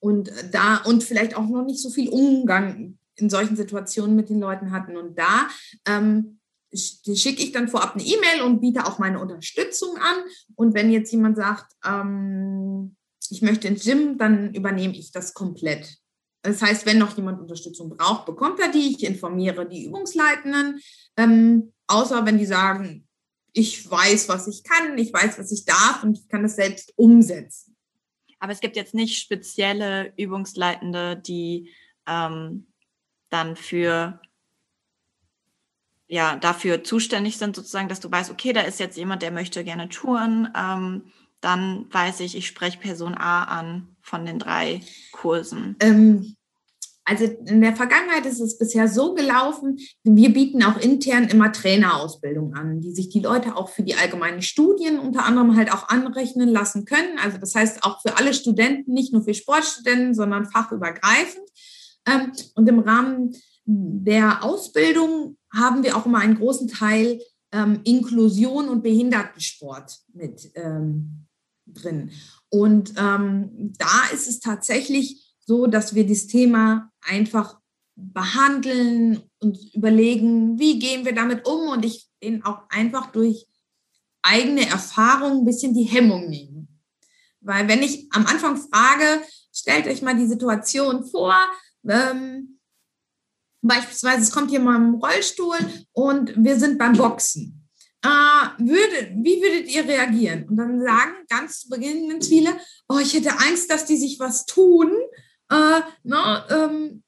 Und 0.00 0.28
äh, 0.28 0.50
da 0.50 0.78
und 0.78 1.04
vielleicht 1.04 1.36
auch 1.36 1.48
noch 1.48 1.64
nicht 1.64 1.80
so 1.80 1.88
viel 1.88 2.10
Umgang 2.10 2.98
in 3.14 3.30
solchen 3.30 3.56
Situationen 3.56 4.16
mit 4.16 4.28
den 4.28 4.40
Leuten 4.40 4.72
hatten. 4.72 4.96
Und 4.96 5.18
da 5.18 5.48
ähm, 5.86 6.40
schicke 6.74 7.42
ich 7.42 7.52
dann 7.52 7.68
vorab 7.68 7.94
eine 7.94 8.04
E-Mail 8.04 8.42
und 8.42 8.60
biete 8.60 8.86
auch 8.86 8.98
meine 8.98 9.20
Unterstützung 9.20 9.96
an. 9.96 10.16
Und 10.56 10.74
wenn 10.74 10.90
jetzt 10.90 11.12
jemand 11.12 11.36
sagt, 11.36 11.72
ähm, 11.84 12.96
ich 13.30 13.42
möchte 13.42 13.68
ins 13.68 13.84
Gym, 13.84 14.18
dann 14.18 14.52
übernehme 14.54 14.94
ich 14.94 15.12
das 15.12 15.34
komplett. 15.34 15.98
Das 16.42 16.62
heißt, 16.62 16.86
wenn 16.86 16.98
noch 16.98 17.16
jemand 17.16 17.40
Unterstützung 17.40 17.90
braucht, 17.90 18.26
bekommt 18.26 18.58
er 18.60 18.70
die. 18.70 18.96
Ich 18.96 19.04
informiere 19.04 19.68
die 19.68 19.84
Übungsleitenden. 19.84 20.80
Ähm, 21.16 21.72
außer 21.86 22.24
wenn 22.24 22.38
die 22.38 22.46
sagen, 22.46 23.06
ich 23.52 23.90
weiß, 23.90 24.28
was 24.28 24.46
ich 24.46 24.62
kann, 24.62 24.96
ich 24.98 25.12
weiß, 25.12 25.38
was 25.38 25.52
ich 25.52 25.64
darf 25.64 26.02
und 26.02 26.18
ich 26.18 26.28
kann 26.28 26.44
es 26.44 26.56
selbst 26.56 26.92
umsetzen. 26.96 27.76
Aber 28.38 28.52
es 28.52 28.60
gibt 28.60 28.76
jetzt 28.76 28.94
nicht 28.94 29.18
spezielle 29.18 30.12
Übungsleitende, 30.16 31.16
die 31.16 31.70
ähm, 32.06 32.66
dann 33.28 33.56
für 33.56 34.20
ja 36.08 36.36
dafür 36.36 36.82
zuständig 36.82 37.38
sind, 37.38 37.54
sozusagen, 37.54 37.88
dass 37.88 38.00
du 38.00 38.10
weißt, 38.10 38.30
okay, 38.30 38.52
da 38.52 38.62
ist 38.62 38.80
jetzt 38.80 38.96
jemand, 38.96 39.22
der 39.22 39.30
möchte 39.30 39.62
gerne 39.62 39.88
touren, 39.88 40.48
ähm, 40.56 41.12
dann 41.40 41.86
weiß 41.92 42.20
ich, 42.20 42.36
ich 42.36 42.46
spreche 42.46 42.78
Person 42.78 43.14
A 43.14 43.44
an 43.44 43.96
von 44.00 44.26
den 44.26 44.38
drei 44.38 44.80
Kursen. 45.12 45.76
Ähm, 45.80 46.36
Also 47.04 47.24
in 47.24 47.60
der 47.60 47.74
Vergangenheit 47.74 48.26
ist 48.26 48.40
es 48.40 48.58
bisher 48.58 48.86
so 48.86 49.14
gelaufen, 49.14 49.78
wir 50.04 50.32
bieten 50.32 50.62
auch 50.62 50.78
intern 50.78 51.28
immer 51.28 51.50
Trainerausbildung 51.50 52.54
an, 52.54 52.80
die 52.80 52.92
sich 52.92 53.08
die 53.08 53.20
Leute 53.20 53.56
auch 53.56 53.70
für 53.70 53.82
die 53.82 53.94
allgemeinen 53.94 54.42
Studien 54.42 54.98
unter 54.98 55.24
anderem 55.24 55.56
halt 55.56 55.72
auch 55.72 55.88
anrechnen 55.88 56.48
lassen 56.48 56.84
können. 56.84 57.18
Also 57.18 57.38
das 57.38 57.54
heißt 57.54 57.84
auch 57.84 58.00
für 58.02 58.16
alle 58.16 58.34
Studenten, 58.34 58.92
nicht 58.92 59.12
nur 59.12 59.24
für 59.24 59.34
Sportstudenten, 59.34 60.14
sondern 60.14 60.46
fachübergreifend. 60.46 61.48
Ähm, 62.06 62.32
und 62.54 62.68
im 62.68 62.80
Rahmen 62.80 63.34
der 63.64 64.44
Ausbildung 64.44 65.36
haben 65.52 65.82
wir 65.82 65.96
auch 65.96 66.06
immer 66.06 66.18
einen 66.18 66.36
großen 66.38 66.68
Teil 66.68 67.20
ähm, 67.52 67.80
Inklusion 67.84 68.68
und 68.68 68.82
Behindertensport 68.82 69.98
mit 70.12 70.50
ähm, 70.54 71.26
drin. 71.66 72.10
Und 72.50 72.96
da 72.96 74.02
ist 74.12 74.28
es 74.28 74.40
tatsächlich 74.40 75.29
so, 75.50 75.66
dass 75.66 75.96
wir 75.96 76.06
das 76.06 76.28
Thema 76.28 76.92
einfach 77.00 77.58
behandeln 77.96 79.20
und 79.40 79.58
überlegen, 79.74 80.60
wie 80.60 80.78
gehen 80.78 81.04
wir 81.04 81.12
damit 81.12 81.44
um 81.44 81.70
und 81.70 81.84
ich 81.84 82.08
den 82.22 82.44
auch 82.44 82.62
einfach 82.68 83.10
durch 83.10 83.48
eigene 84.22 84.68
Erfahrung 84.68 85.40
ein 85.40 85.44
bisschen 85.44 85.74
die 85.74 85.90
Hemmung 85.94 86.28
nehmen. 86.28 86.68
Weil 87.40 87.66
wenn 87.66 87.82
ich 87.82 88.06
am 88.12 88.26
Anfang 88.26 88.58
frage, 88.58 89.22
stellt 89.52 89.88
euch 89.88 90.02
mal 90.02 90.16
die 90.16 90.28
Situation 90.28 91.04
vor, 91.04 91.34
ähm, 91.88 92.60
beispielsweise 93.60 94.22
es 94.22 94.30
kommt 94.30 94.52
jemand 94.52 94.94
im 94.94 95.00
Rollstuhl 95.00 95.58
und 95.90 96.32
wir 96.36 96.60
sind 96.60 96.78
beim 96.78 96.92
Boxen 96.92 97.60
äh, 98.02 98.62
würde, 98.62 99.12
wie 99.16 99.42
würdet 99.42 99.68
ihr 99.68 99.86
reagieren? 99.86 100.48
Und 100.48 100.56
dann 100.56 100.80
sagen 100.80 101.12
ganz 101.28 101.60
zu 101.60 101.68
Beginn 101.68 102.08
ganz 102.08 102.28
viele, 102.28 102.56
oh, 102.88 102.98
ich 102.98 103.12
hätte 103.14 103.38
Angst, 103.38 103.70
dass 103.70 103.84
die 103.84 103.96
sich 103.96 104.18
was 104.18 104.46
tun. 104.46 104.92
Äh, 105.50 105.80
na, 106.04 106.46
ähm, 106.48 107.02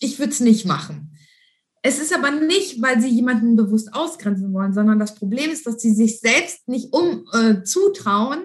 ich 0.00 0.18
würde 0.18 0.32
es 0.32 0.40
nicht 0.40 0.66
machen. 0.66 1.12
Es 1.82 2.00
ist 2.00 2.12
aber 2.12 2.32
nicht, 2.32 2.82
weil 2.82 3.00
sie 3.00 3.08
jemanden 3.08 3.54
bewusst 3.54 3.94
ausgrenzen 3.94 4.52
wollen, 4.52 4.72
sondern 4.72 4.98
das 4.98 5.14
Problem 5.14 5.50
ist, 5.50 5.66
dass 5.66 5.80
sie 5.80 5.94
sich 5.94 6.18
selbst 6.18 6.66
nicht 6.66 6.92
um, 6.92 7.24
äh, 7.32 7.62
zutrauen, 7.62 8.44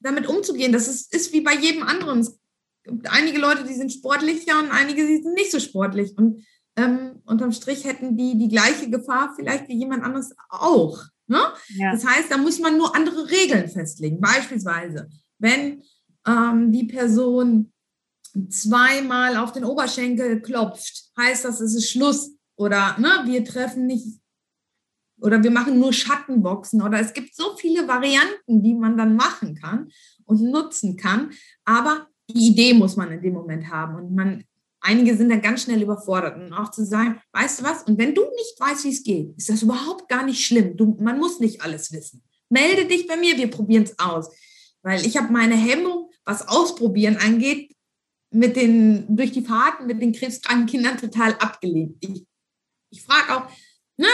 damit 0.00 0.26
umzugehen. 0.26 0.72
Das 0.72 0.86
ist, 0.86 1.14
ist 1.14 1.32
wie 1.32 1.40
bei 1.40 1.54
jedem 1.54 1.84
anderen. 1.84 2.20
Es 2.20 2.38
gibt 2.84 3.10
einige 3.10 3.38
Leute, 3.38 3.64
die 3.64 3.74
sind 3.74 3.92
sportlicher 3.92 4.58
und 4.58 4.70
einige, 4.70 5.06
die 5.06 5.22
sind 5.22 5.34
nicht 5.34 5.52
so 5.52 5.58
sportlich. 5.58 6.18
Und 6.18 6.44
ähm, 6.76 7.22
unterm 7.24 7.52
Strich 7.52 7.84
hätten 7.84 8.16
die 8.16 8.36
die 8.36 8.48
gleiche 8.48 8.90
Gefahr 8.90 9.32
vielleicht 9.34 9.68
wie 9.68 9.78
jemand 9.78 10.04
anderes 10.04 10.34
auch. 10.50 11.02
Ne? 11.28 11.40
Ja. 11.68 11.92
Das 11.92 12.04
heißt, 12.04 12.30
da 12.30 12.36
muss 12.36 12.58
man 12.58 12.76
nur 12.76 12.94
andere 12.94 13.30
Regeln 13.30 13.68
festlegen. 13.68 14.20
Beispielsweise, 14.20 15.08
wenn 15.38 15.82
ähm, 16.26 16.72
die 16.72 16.84
Person 16.84 17.72
zweimal 18.48 19.36
auf 19.36 19.52
den 19.52 19.64
Oberschenkel 19.64 20.42
klopft, 20.42 21.10
heißt 21.18 21.44
das, 21.44 21.60
es 21.60 21.74
ist 21.74 21.90
Schluss. 21.90 22.32
Oder 22.56 22.96
ne, 22.98 23.10
wir 23.26 23.44
treffen 23.44 23.86
nicht 23.86 24.20
oder 25.20 25.42
wir 25.42 25.50
machen 25.50 25.78
nur 25.78 25.92
Schattenboxen 25.92 26.82
oder 26.82 27.00
es 27.00 27.12
gibt 27.12 27.34
so 27.34 27.56
viele 27.56 27.88
Varianten, 27.88 28.62
die 28.62 28.74
man 28.74 28.96
dann 28.96 29.16
machen 29.16 29.54
kann 29.54 29.90
und 30.24 30.42
nutzen 30.42 30.96
kann. 30.96 31.30
Aber 31.64 32.06
die 32.28 32.48
Idee 32.48 32.74
muss 32.74 32.96
man 32.96 33.10
in 33.10 33.22
dem 33.22 33.32
Moment 33.32 33.70
haben 33.70 33.96
und 33.96 34.14
man 34.14 34.44
einige 34.80 35.16
sind 35.16 35.30
dann 35.30 35.42
ganz 35.42 35.62
schnell 35.62 35.82
überfordert 35.82 36.36
und 36.36 36.52
auch 36.52 36.70
zu 36.70 36.84
sagen, 36.84 37.20
weißt 37.32 37.60
du 37.60 37.64
was, 37.64 37.82
und 37.84 37.98
wenn 37.98 38.14
du 38.14 38.22
nicht 38.22 38.60
weißt, 38.60 38.84
wie 38.84 38.90
es 38.90 39.02
geht, 39.02 39.36
ist 39.36 39.48
das 39.48 39.62
überhaupt 39.62 40.08
gar 40.08 40.24
nicht 40.24 40.44
schlimm. 40.44 40.76
Du, 40.76 40.96
man 41.00 41.18
muss 41.18 41.40
nicht 41.40 41.62
alles 41.62 41.92
wissen. 41.92 42.22
Melde 42.48 42.86
dich 42.86 43.06
bei 43.06 43.16
mir, 43.16 43.36
wir 43.36 43.50
probieren 43.50 43.84
es 43.84 43.98
aus. 43.98 44.30
Weil 44.82 45.04
ich 45.04 45.16
habe 45.16 45.32
meine 45.32 45.56
Hemmung, 45.56 46.10
was 46.24 46.46
Ausprobieren 46.46 47.16
angeht, 47.16 47.75
mit 48.30 48.56
den, 48.56 49.16
durch 49.16 49.32
die 49.32 49.42
Fahrten 49.42 49.86
mit 49.86 50.02
den 50.02 50.12
krebskranken 50.12 50.66
Kindern 50.66 50.98
total 50.98 51.32
abgelehnt. 51.34 51.96
Ich, 52.00 52.24
ich 52.90 53.02
frage 53.02 53.36
auch, 53.36 53.50
ne, 53.96 54.06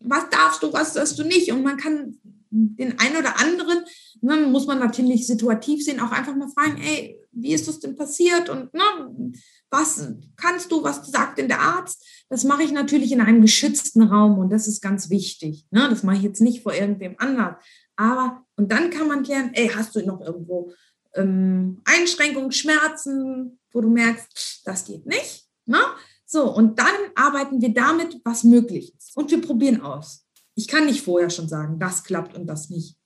was 0.00 0.28
darfst 0.30 0.62
du, 0.62 0.72
was 0.72 0.94
darfst 0.94 1.18
du 1.18 1.24
nicht? 1.24 1.50
Und 1.52 1.62
man 1.62 1.76
kann 1.76 2.18
den 2.50 2.98
einen 3.00 3.16
oder 3.16 3.40
anderen, 3.40 3.84
ne, 4.20 4.36
muss 4.46 4.66
man 4.66 4.78
natürlich 4.78 5.26
situativ 5.26 5.84
sehen, 5.84 6.00
auch 6.00 6.12
einfach 6.12 6.36
mal 6.36 6.48
fragen, 6.48 6.80
ey, 6.80 7.20
wie 7.32 7.52
ist 7.52 7.66
das 7.66 7.80
denn 7.80 7.96
passiert? 7.96 8.48
Und 8.48 8.72
ne, 8.72 9.32
was 9.70 10.08
kannst 10.36 10.70
du, 10.70 10.84
was 10.84 11.04
sagt 11.10 11.38
denn 11.38 11.48
der 11.48 11.60
Arzt? 11.60 12.06
Das 12.28 12.44
mache 12.44 12.62
ich 12.62 12.70
natürlich 12.70 13.10
in 13.10 13.20
einem 13.20 13.42
geschützten 13.42 14.02
Raum 14.02 14.38
und 14.38 14.50
das 14.50 14.68
ist 14.68 14.80
ganz 14.80 15.10
wichtig. 15.10 15.66
Ne? 15.70 15.88
Das 15.90 16.04
mache 16.04 16.16
ich 16.16 16.22
jetzt 16.22 16.40
nicht 16.40 16.62
vor 16.62 16.72
irgendwem 16.72 17.16
anders. 17.18 17.56
Aber, 17.96 18.44
und 18.56 18.70
dann 18.70 18.90
kann 18.90 19.08
man 19.08 19.24
klären, 19.24 19.50
ey, 19.54 19.68
hast 19.68 19.96
du 19.96 20.06
noch 20.06 20.20
irgendwo 20.20 20.72
ähm, 21.14 21.80
Einschränkungen, 21.84 22.52
Schmerzen, 22.52 23.58
wo 23.72 23.80
du 23.80 23.88
merkst, 23.88 24.62
das 24.64 24.84
geht 24.84 25.06
nicht. 25.06 25.48
Ne? 25.66 25.78
So, 26.26 26.54
und 26.54 26.78
dann 26.78 26.94
arbeiten 27.14 27.60
wir 27.60 27.72
damit, 27.72 28.20
was 28.24 28.44
möglich 28.44 28.94
ist. 28.96 29.16
Und 29.16 29.30
wir 29.30 29.40
probieren 29.40 29.80
aus. 29.80 30.26
Ich 30.54 30.68
kann 30.68 30.86
nicht 30.86 31.02
vorher 31.02 31.30
schon 31.30 31.48
sagen, 31.48 31.78
das 31.78 32.04
klappt 32.04 32.36
und 32.36 32.46
das 32.46 32.70
nicht. 32.70 32.96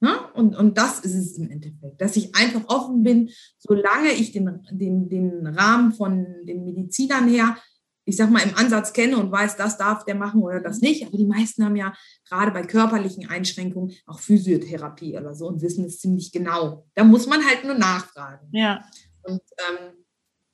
Ne? 0.00 0.12
Und, 0.34 0.56
und 0.56 0.76
das 0.76 1.00
ist 1.00 1.14
es 1.14 1.38
im 1.38 1.50
Endeffekt, 1.50 2.00
dass 2.00 2.16
ich 2.16 2.34
einfach 2.34 2.68
offen 2.68 3.02
bin, 3.02 3.30
solange 3.58 4.12
ich 4.12 4.32
den, 4.32 4.60
den, 4.70 5.08
den 5.08 5.46
Rahmen 5.46 5.92
von 5.92 6.26
den 6.44 6.64
Medizinern 6.64 7.28
her, 7.28 7.56
ich 8.04 8.16
sag 8.16 8.30
mal, 8.30 8.42
im 8.42 8.56
Ansatz 8.56 8.92
kenne 8.92 9.16
und 9.16 9.32
weiß, 9.32 9.56
das 9.56 9.78
darf 9.78 10.04
der 10.04 10.14
machen 10.14 10.42
oder 10.42 10.60
das 10.60 10.80
nicht. 10.80 11.06
Aber 11.06 11.16
die 11.16 11.26
meisten 11.26 11.64
haben 11.64 11.76
ja 11.76 11.94
gerade 12.28 12.50
bei 12.50 12.62
körperlichen 12.62 13.28
Einschränkungen 13.28 13.94
auch 14.06 14.20
Physiotherapie 14.20 15.16
oder 15.16 15.34
so 15.34 15.48
und 15.48 15.62
wissen 15.62 15.84
es 15.86 16.00
ziemlich 16.00 16.30
genau. 16.32 16.86
Da 16.94 17.04
muss 17.04 17.26
man 17.26 17.44
halt 17.44 17.64
nur 17.64 17.74
nachfragen. 17.74 18.48
Ja. 18.52 18.84
Und 19.22 19.40
ähm, 19.58 20.04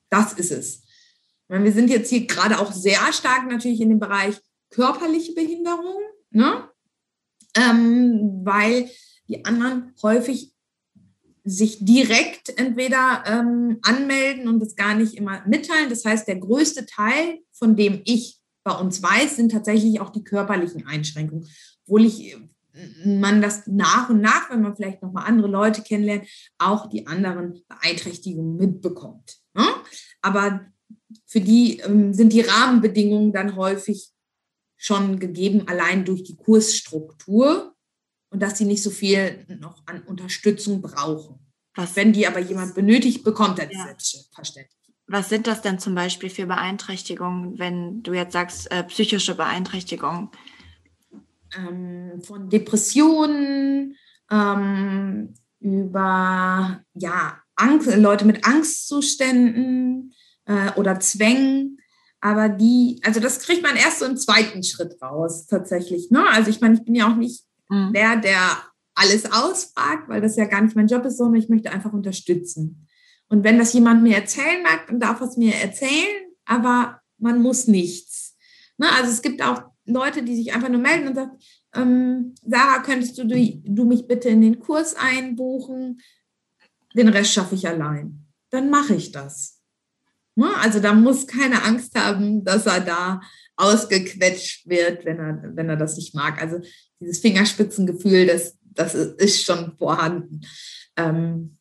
das 0.09 0.33
ist 0.33 0.51
es. 0.51 0.83
Meine, 1.49 1.65
wir 1.65 1.73
sind 1.73 1.89
jetzt 1.89 2.09
hier 2.09 2.25
gerade 2.27 2.59
auch 2.59 2.71
sehr 2.71 3.11
stark 3.11 3.49
natürlich 3.49 3.81
in 3.81 3.89
dem 3.89 3.99
Bereich 3.99 4.39
körperliche 4.69 5.33
Behinderung, 5.33 5.99
ne? 6.29 6.69
Ähm, 7.57 8.39
weil 8.45 8.89
die 9.27 9.43
anderen 9.43 9.93
häufig 10.01 10.53
sich 11.51 11.83
direkt 11.83 12.57
entweder 12.57 13.23
ähm, 13.25 13.79
anmelden 13.81 14.47
und 14.47 14.59
das 14.59 14.75
gar 14.75 14.95
nicht 14.95 15.15
immer 15.15 15.43
mitteilen. 15.47 15.89
Das 15.89 16.05
heißt, 16.05 16.27
der 16.27 16.37
größte 16.37 16.85
Teil, 16.85 17.39
von 17.51 17.75
dem 17.75 18.01
ich 18.05 18.39
bei 18.63 18.73
uns 18.73 19.01
weiß, 19.01 19.35
sind 19.35 19.51
tatsächlich 19.51 19.99
auch 19.99 20.11
die 20.11 20.23
körperlichen 20.23 20.87
Einschränkungen. 20.87 21.47
Obwohl 21.83 22.05
ich 22.05 22.37
man 23.03 23.41
das 23.41 23.67
nach 23.67 24.09
und 24.09 24.21
nach, 24.21 24.49
wenn 24.49 24.61
man 24.61 24.75
vielleicht 24.75 25.01
nochmal 25.01 25.25
andere 25.27 25.47
Leute 25.47 25.81
kennenlernt, 25.81 26.27
auch 26.57 26.87
die 26.87 27.07
anderen 27.07 27.61
Beeinträchtigungen 27.67 28.55
mitbekommt. 28.55 29.39
Ne? 29.53 29.65
Aber 30.21 30.65
für 31.25 31.41
die 31.41 31.79
ähm, 31.79 32.13
sind 32.13 32.33
die 32.33 32.41
Rahmenbedingungen 32.41 33.33
dann 33.33 33.55
häufig 33.55 34.11
schon 34.77 35.19
gegeben, 35.19 35.67
allein 35.67 36.05
durch 36.05 36.23
die 36.23 36.37
Kursstruktur 36.37 37.75
und 38.29 38.41
dass 38.41 38.57
sie 38.57 38.65
nicht 38.65 38.81
so 38.81 38.89
viel 38.89 39.45
noch 39.59 39.83
an 39.85 40.03
Unterstützung 40.03 40.81
brauchen. 40.81 41.40
Was, 41.75 41.95
Wenn 41.95 42.11
die 42.11 42.27
aber 42.27 42.39
jemand 42.39 42.75
benötigt, 42.75 43.23
bekommt 43.23 43.59
er 43.59 43.67
das 43.67 43.77
ja. 43.77 43.85
selbstverständlich. 43.85 44.77
Was 45.07 45.29
sind 45.29 45.47
das 45.47 45.61
denn 45.61 45.79
zum 45.79 45.95
Beispiel 45.95 46.29
für 46.29 46.45
Beeinträchtigungen, 46.45 47.59
wenn 47.59 48.03
du 48.03 48.13
jetzt 48.13 48.33
sagst, 48.33 48.71
äh, 48.71 48.83
psychische 48.83 49.35
Beeinträchtigungen? 49.35 50.29
Ähm, 51.55 52.21
von 52.23 52.49
Depressionen 52.49 53.97
ähm, 54.29 55.33
über 55.59 56.81
ja, 56.93 57.37
Angst, 57.55 57.93
Leute 57.95 58.25
mit 58.25 58.45
Angstzuständen 58.45 60.13
äh, 60.45 60.71
oder 60.75 60.99
Zwängen. 60.99 61.77
Aber 62.21 62.49
die, 62.49 63.01
also 63.03 63.19
das 63.19 63.39
kriegt 63.39 63.63
man 63.63 63.75
erst 63.75 63.99
so 63.99 64.05
im 64.05 64.15
zweiten 64.17 64.63
Schritt 64.63 65.01
raus, 65.01 65.47
tatsächlich. 65.47 66.11
Ne? 66.11 66.23
Also 66.29 66.49
ich 66.49 66.61
meine, 66.61 66.75
ich 66.75 66.83
bin 66.83 66.95
ja 66.95 67.11
auch 67.11 67.15
nicht 67.15 67.43
mhm. 67.69 67.93
der, 67.93 68.15
der 68.17 68.39
alles 69.01 69.31
ausfragt, 69.31 70.07
weil 70.07 70.21
das 70.21 70.35
ja 70.35 70.45
gar 70.45 70.61
nicht 70.61 70.75
mein 70.75 70.87
Job 70.87 71.05
ist, 71.05 71.17
sondern 71.17 71.41
ich 71.41 71.49
möchte 71.49 71.71
einfach 71.71 71.93
unterstützen. 71.93 72.87
Und 73.27 73.43
wenn 73.43 73.57
das 73.57 73.73
jemand 73.73 74.03
mir 74.03 74.15
erzählen 74.15 74.61
mag, 74.61 74.87
dann 74.87 74.99
darf 74.99 75.21
es 75.21 75.37
mir 75.37 75.55
erzählen, 75.55 76.27
aber 76.45 77.01
man 77.17 77.41
muss 77.41 77.67
nichts. 77.67 78.35
Ne? 78.77 78.87
Also 78.91 79.11
es 79.11 79.21
gibt 79.21 79.41
auch 79.41 79.63
Leute, 79.85 80.23
die 80.23 80.35
sich 80.35 80.53
einfach 80.53 80.69
nur 80.69 80.81
melden 80.81 81.07
und 81.07 81.15
sagen, 81.15 81.31
ähm, 81.73 82.35
Sarah, 82.45 82.79
könntest 82.79 83.17
du, 83.17 83.25
du 83.25 83.85
mich 83.85 84.07
bitte 84.07 84.29
in 84.29 84.41
den 84.41 84.59
Kurs 84.59 84.95
einbuchen? 84.95 86.01
Den 86.95 87.07
Rest 87.07 87.33
schaffe 87.33 87.55
ich 87.55 87.67
allein. 87.67 88.25
Dann 88.49 88.69
mache 88.69 88.95
ich 88.95 89.11
das. 89.11 89.61
Ne? 90.35 90.49
Also 90.57 90.79
da 90.79 90.93
muss 90.93 91.27
keine 91.27 91.63
Angst 91.63 91.97
haben, 91.97 92.43
dass 92.43 92.65
er 92.65 92.81
da 92.81 93.21
ausgequetscht 93.55 94.67
wird, 94.67 95.05
wenn 95.05 95.19
er, 95.19 95.51
wenn 95.55 95.69
er 95.69 95.77
das 95.77 95.95
nicht 95.95 96.15
mag. 96.15 96.41
Also 96.41 96.59
dieses 96.99 97.19
Fingerspitzengefühl, 97.19 98.27
das, 98.27 98.57
das 98.73 98.95
ist 98.95 99.43
schon 99.43 99.75
vorhanden. 99.77 100.41
Ähm, 100.97 101.57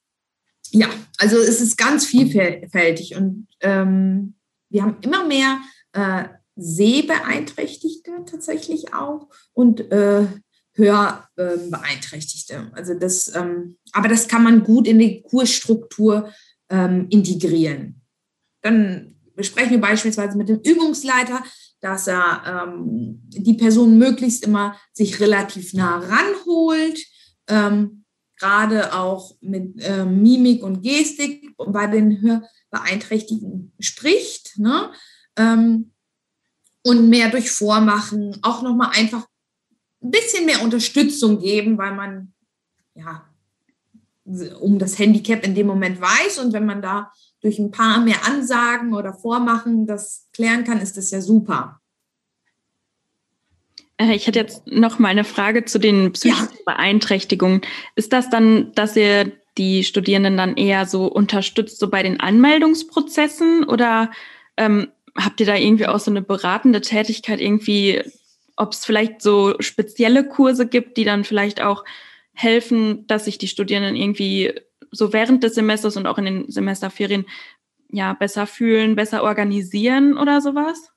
ja, 0.71 0.89
also 1.19 1.39
es 1.39 1.61
ist 1.61 1.77
ganz 1.77 2.07
vielfältig 2.07 3.17
und 3.17 3.49
ähm, 3.61 4.35
wir 4.69 4.83
haben 4.83 4.99
immer 5.03 5.25
mehr 5.25 5.61
äh, 5.93 6.25
Sehbeeinträchtigte 6.57 8.13
tatsächlich 8.27 8.95
auch 8.95 9.29
und 9.53 9.91
äh, 9.91 10.27
Hörbeeinträchtigte. 10.75 12.55
Ähm, 12.55 12.71
also 12.75 12.95
das, 12.95 13.35
ähm, 13.35 13.79
aber 13.93 14.09
das 14.09 14.29
kann 14.29 14.45
man 14.45 14.63
gut 14.63 14.87
in 14.87 14.99
die 14.99 15.23
Kursstruktur 15.23 16.33
ähm, 16.69 17.07
integrieren. 17.11 18.01
dann 18.63 19.17
besprechen 19.35 19.71
wir 19.71 19.81
beispielsweise 19.81 20.37
mit 20.37 20.51
dem 20.51 20.61
Übungsleiter, 20.61 21.43
dass 21.81 22.07
er 22.07 22.43
ähm, 22.47 23.21
die 23.29 23.55
Person 23.55 23.99
möglichst 23.99 24.45
immer 24.45 24.77
sich 24.93 25.21
relativ 25.21 25.73
nah 25.75 25.99
ranholt, 25.99 27.01
ähm, 27.49 28.05
gerade 28.39 28.95
auch 28.95 29.37
mit 29.41 29.81
äh, 29.83 30.05
Mimik 30.05 30.63
und 30.63 30.83
Gestik 30.83 31.55
bei 31.57 31.87
den 31.87 32.21
Hörbeeinträchtigten 32.21 33.73
spricht. 33.79 34.59
Ne? 34.59 34.91
Ähm, 35.37 35.93
und 36.83 37.09
mehr 37.11 37.29
durch 37.31 37.51
Vormachen, 37.51 38.39
auch 38.43 38.63
nochmal 38.63 38.91
einfach 38.95 39.27
ein 40.03 40.11
bisschen 40.11 40.47
mehr 40.47 40.63
Unterstützung 40.63 41.39
geben, 41.39 41.77
weil 41.77 41.95
man 41.95 42.33
ja 42.95 43.27
um 44.61 44.79
das 44.79 44.99
Handicap 44.99 45.45
in 45.45 45.55
dem 45.55 45.67
Moment 45.67 46.01
weiß 46.01 46.39
und 46.39 46.53
wenn 46.53 46.65
man 46.65 46.81
da 46.81 47.13
durch 47.41 47.59
ein 47.59 47.71
paar 47.71 48.01
mehr 48.01 48.27
Ansagen 48.27 48.95
oder 48.95 49.15
Vormachen 49.15 49.87
das 49.87 50.29
klären 50.33 50.65
kann, 50.65 50.81
ist 50.81 50.97
das 50.97 51.11
ja 51.11 51.21
super. 51.21 51.81
Äh, 53.97 54.15
ich 54.15 54.27
hätte 54.27 54.39
jetzt 54.39 54.67
noch 54.67 54.99
mal 54.99 55.09
eine 55.09 55.25
Frage 55.25 55.65
zu 55.65 55.79
den 55.79 56.13
psychischen 56.13 56.49
ja. 56.53 56.75
Beeinträchtigungen. 56.75 57.61
Ist 57.95 58.13
das 58.13 58.31
dann, 58.31 58.73
dass 58.75 58.97
ihr 58.97 59.33
die 59.59 59.85
Studierenden 59.85 60.37
dann 60.37 60.57
eher 60.57 60.87
so 60.87 61.07
unterstützt, 61.07 61.79
so 61.79 61.91
bei 61.91 62.03
den 62.03 62.21
Anmeldungsprozessen 62.21 63.65
oder 63.65 64.11
ähm, 64.57 64.89
habt 65.17 65.41
ihr 65.41 65.47
da 65.47 65.57
irgendwie 65.57 65.87
auch 65.87 65.99
so 65.99 66.11
eine 66.11 66.23
beratende 66.23 66.81
Tätigkeit 66.81 67.41
irgendwie, 67.41 68.03
ob 68.57 68.73
es 68.73 68.85
vielleicht 68.85 69.23
so 69.23 69.55
spezielle 69.61 70.27
Kurse 70.27 70.67
gibt, 70.67 70.97
die 70.97 71.05
dann 71.05 71.25
vielleicht 71.25 71.61
auch 71.61 71.85
helfen, 72.33 73.07
dass 73.07 73.25
sich 73.25 73.39
die 73.39 73.49
Studierenden 73.49 73.97
irgendwie 73.97 74.55
so 74.91 75.13
während 75.13 75.43
des 75.43 75.55
Semesters 75.55 75.97
und 75.97 76.07
auch 76.07 76.19
in 76.19 76.25
den 76.25 76.51
Semesterferien 76.51 77.27
ja 77.91 78.13
besser 78.13 78.47
fühlen, 78.47 78.97
besser 78.97 79.23
organisieren 79.23 80.17
oder 80.17 80.41
sowas? 80.41 80.91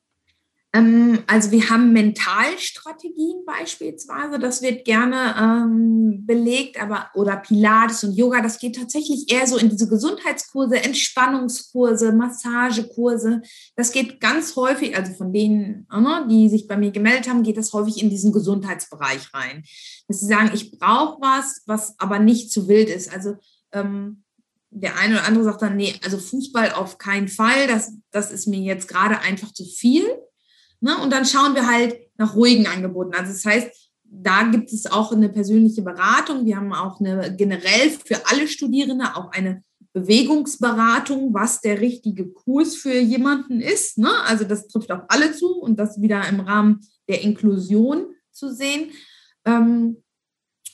Ähm, 0.75 1.19
also 1.27 1.51
wir 1.51 1.69
haben 1.69 1.93
Mentalstrategien 1.93 3.45
beispielsweise, 3.45 4.39
das 4.39 4.63
wird 4.63 4.85
gerne 4.85 5.35
ähm, 5.39 6.25
belegt, 6.25 6.81
aber 6.81 7.11
oder 7.13 7.37
Pilates 7.37 8.03
und 8.03 8.13
Yoga, 8.13 8.41
das 8.41 8.57
geht 8.57 8.75
tatsächlich 8.75 9.31
eher 9.31 9.45
so 9.45 9.57
in 9.57 9.69
diese 9.69 9.87
Gesundheitskurse, 9.87 10.77
Entspannungskurse, 10.77 12.11
Massagekurse. 12.13 13.43
Das 13.75 13.91
geht 13.91 14.19
ganz 14.19 14.55
häufig, 14.55 14.97
also 14.97 15.13
von 15.13 15.31
denen, 15.31 15.87
ne, 15.91 16.27
die 16.29 16.49
sich 16.49 16.67
bei 16.67 16.75
mir 16.75 16.89
gemeldet 16.89 17.29
haben, 17.29 17.43
geht 17.43 17.57
das 17.57 17.71
häufig 17.73 18.01
in 18.01 18.09
diesen 18.09 18.31
Gesundheitsbereich 18.31 19.31
rein. 19.31 19.63
Dass 20.07 20.21
sie 20.21 20.27
sagen, 20.27 20.51
ich 20.55 20.71
brauche 20.71 21.21
was, 21.21 21.61
was 21.67 21.93
aber 21.99 22.17
nicht 22.17 22.51
zu 22.51 22.67
wild 22.67 22.89
ist. 22.89 23.13
Also 23.13 23.35
ähm, 23.73 24.23
der 24.69 24.97
eine 24.97 25.15
oder 25.15 25.25
andere 25.25 25.43
sagt 25.43 25.61
dann, 25.61 25.75
nee, 25.75 25.93
also 26.03 26.17
Fußball 26.17 26.73
auf 26.73 26.97
keinen 26.97 27.27
Fall, 27.27 27.67
das, 27.67 27.93
das 28.11 28.31
ist 28.31 28.47
mir 28.47 28.59
jetzt 28.59 28.87
gerade 28.87 29.19
einfach 29.19 29.51
zu 29.51 29.65
viel. 29.65 30.03
Ne? 30.79 30.97
Und 30.97 31.11
dann 31.11 31.25
schauen 31.25 31.55
wir 31.55 31.67
halt 31.67 31.95
nach 32.17 32.35
ruhigen 32.35 32.67
Angeboten. 32.67 33.13
Also 33.13 33.31
das 33.31 33.45
heißt, 33.45 33.69
da 34.03 34.43
gibt 34.43 34.71
es 34.71 34.85
auch 34.91 35.11
eine 35.11 35.29
persönliche 35.29 35.81
Beratung. 35.81 36.45
Wir 36.45 36.57
haben 36.57 36.73
auch 36.73 36.99
eine 36.99 37.35
generell 37.35 37.89
für 37.89 38.27
alle 38.27 38.47
Studierende 38.47 39.15
auch 39.15 39.31
eine 39.31 39.63
Bewegungsberatung, 39.93 41.33
was 41.33 41.61
der 41.61 41.79
richtige 41.79 42.27
Kurs 42.27 42.75
für 42.75 42.97
jemanden 42.99 43.61
ist. 43.61 43.97
Ne? 43.97 44.11
Also 44.25 44.43
das 44.43 44.67
trifft 44.67 44.91
auf 44.91 45.01
alle 45.07 45.33
zu 45.33 45.59
und 45.59 45.77
das 45.77 46.01
wieder 46.01 46.27
im 46.27 46.39
Rahmen 46.39 46.81
der 47.07 47.21
Inklusion 47.21 48.07
zu 48.31 48.51
sehen. 48.51 48.91
Ähm, 49.45 50.03